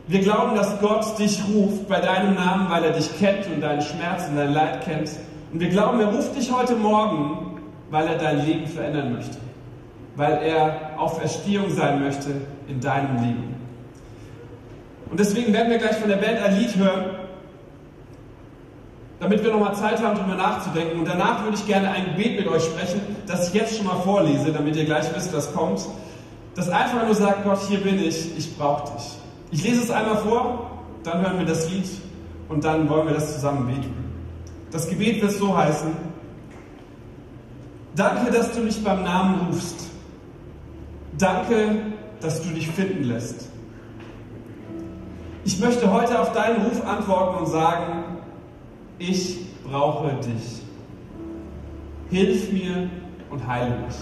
Wir 0.05 0.19
glauben, 0.19 0.55
dass 0.55 0.79
Gott 0.79 1.17
dich 1.17 1.41
ruft 1.51 1.87
bei 1.87 1.99
deinem 1.99 2.35
Namen, 2.35 2.69
weil 2.69 2.83
er 2.83 2.91
dich 2.91 3.09
kennt 3.17 3.47
und 3.47 3.61
deinen 3.61 3.81
Schmerz 3.81 4.27
und 4.29 4.35
dein 4.35 4.53
Leid 4.53 4.85
kennt. 4.85 5.09
Und 5.51 5.59
wir 5.59 5.69
glauben, 5.69 5.99
er 5.99 6.13
ruft 6.13 6.35
dich 6.35 6.51
heute 6.51 6.75
Morgen, 6.75 7.59
weil 7.89 8.07
er 8.07 8.19
dein 8.19 8.45
Leben 8.45 8.67
verändern 8.67 9.13
möchte. 9.13 9.37
Weil 10.15 10.43
er 10.43 10.91
auf 10.97 11.19
Erstehung 11.19 11.71
sein 11.71 12.03
möchte 12.03 12.29
in 12.67 12.79
deinem 12.79 13.23
Leben. 13.23 13.55
Und 15.09 15.19
deswegen 15.19 15.53
werden 15.53 15.71
wir 15.71 15.79
gleich 15.79 15.95
von 15.95 16.09
der 16.09 16.17
Band 16.17 16.39
ein 16.39 16.55
Lied 16.59 16.75
hören, 16.75 17.05
damit 19.23 19.41
wir 19.41 19.53
nochmal 19.53 19.73
Zeit 19.73 20.03
haben, 20.03 20.17
darüber 20.17 20.35
nachzudenken. 20.35 20.99
Und 20.99 21.07
danach 21.07 21.43
würde 21.43 21.55
ich 21.55 21.65
gerne 21.65 21.89
ein 21.89 22.15
Gebet 22.15 22.37
mit 22.39 22.47
euch 22.49 22.65
sprechen, 22.65 22.99
das 23.25 23.47
ich 23.47 23.53
jetzt 23.53 23.77
schon 23.77 23.85
mal 23.85 23.95
vorlese, 24.01 24.51
damit 24.51 24.75
ihr 24.75 24.83
gleich 24.83 25.05
wisst, 25.15 25.33
was 25.33 25.53
kommt. 25.53 25.79
Das 26.55 26.69
einfach 26.69 27.05
nur 27.05 27.15
sagt, 27.15 27.45
Gott, 27.45 27.59
hier 27.69 27.79
bin 27.79 28.03
ich, 28.03 28.37
ich 28.37 28.57
brauche 28.57 28.91
dich. 28.93 29.17
Ich 29.51 29.63
lese 29.63 29.81
es 29.81 29.91
einmal 29.91 30.17
vor, 30.17 30.71
dann 31.03 31.21
hören 31.21 31.39
wir 31.39 31.45
das 31.45 31.69
Lied 31.69 31.87
und 32.49 32.65
dann 32.65 32.89
wollen 32.89 33.07
wir 33.07 33.13
das 33.13 33.33
zusammen 33.33 33.65
beten. 33.65 33.93
Das 34.71 34.89
Gebet 34.89 35.21
wird 35.21 35.31
so 35.31 35.57
heißen, 35.57 35.91
Danke, 37.95 38.31
dass 38.31 38.51
du 38.51 38.61
mich 38.61 38.83
beim 38.83 39.03
Namen 39.03 39.47
rufst. 39.47 39.91
Danke, 41.15 41.75
dass 42.21 42.41
du 42.41 42.49
dich 42.49 42.67
finden 42.67 43.03
lässt. 43.03 43.49
Ich 45.45 45.59
möchte 45.59 45.91
heute 45.93 46.19
auf 46.19 46.33
deinen 46.33 46.65
Ruf 46.65 46.83
antworten 46.87 47.37
und 47.37 47.45
sagen, 47.45 48.12
ich 49.09 49.37
brauche 49.63 50.13
dich. 50.15 50.61
Hilf 52.09 52.51
mir 52.51 52.89
und 53.29 53.47
heile 53.47 53.77
mich. 53.85 53.95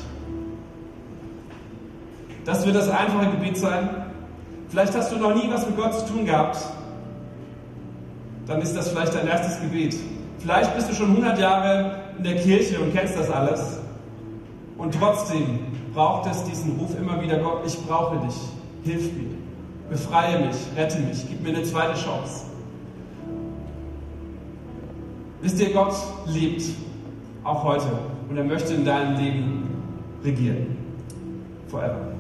Das 2.45 2.65
wird 2.65 2.75
das 2.75 2.89
einfache 2.89 3.31
Gebet 3.31 3.57
sein. 3.57 3.89
Vielleicht 4.69 4.95
hast 4.95 5.11
du 5.11 5.17
noch 5.17 5.35
nie 5.35 5.49
was 5.51 5.65
mit 5.65 5.77
Gott 5.77 5.93
zu 5.93 6.05
tun 6.07 6.25
gehabt. 6.25 6.57
Dann 8.47 8.61
ist 8.61 8.75
das 8.75 8.89
vielleicht 8.89 9.13
dein 9.13 9.27
erstes 9.27 9.61
Gebet. 9.61 9.95
Vielleicht 10.39 10.75
bist 10.75 10.89
du 10.89 10.93
schon 10.93 11.11
100 11.11 11.39
Jahre 11.39 12.01
in 12.17 12.23
der 12.23 12.35
Kirche 12.37 12.79
und 12.79 12.93
kennst 12.93 13.17
das 13.17 13.29
alles. 13.29 13.79
Und 14.77 14.95
trotzdem 14.95 15.59
braucht 15.93 16.29
es 16.29 16.43
diesen 16.45 16.79
Ruf 16.79 16.97
immer 16.97 17.21
wieder, 17.21 17.37
Gott, 17.37 17.61
ich 17.65 17.77
brauche 17.85 18.17
dich, 18.25 18.35
hilf 18.83 19.13
mir, 19.13 19.35
befreie 19.89 20.47
mich, 20.47 20.55
rette 20.75 20.99
mich, 20.99 21.23
gib 21.29 21.43
mir 21.43 21.49
eine 21.49 21.63
zweite 21.63 21.93
Chance. 21.99 22.50
Wisst 25.41 25.60
ihr, 25.60 25.73
Gott 25.73 25.93
lebt 26.27 26.63
auch 27.43 27.63
heute 27.63 27.88
und 28.30 28.38
er 28.38 28.43
möchte 28.43 28.73
in 28.73 28.86
deinem 28.86 29.17
Leben 29.17 29.69
regieren. 30.23 30.77
Forever. 31.67 32.11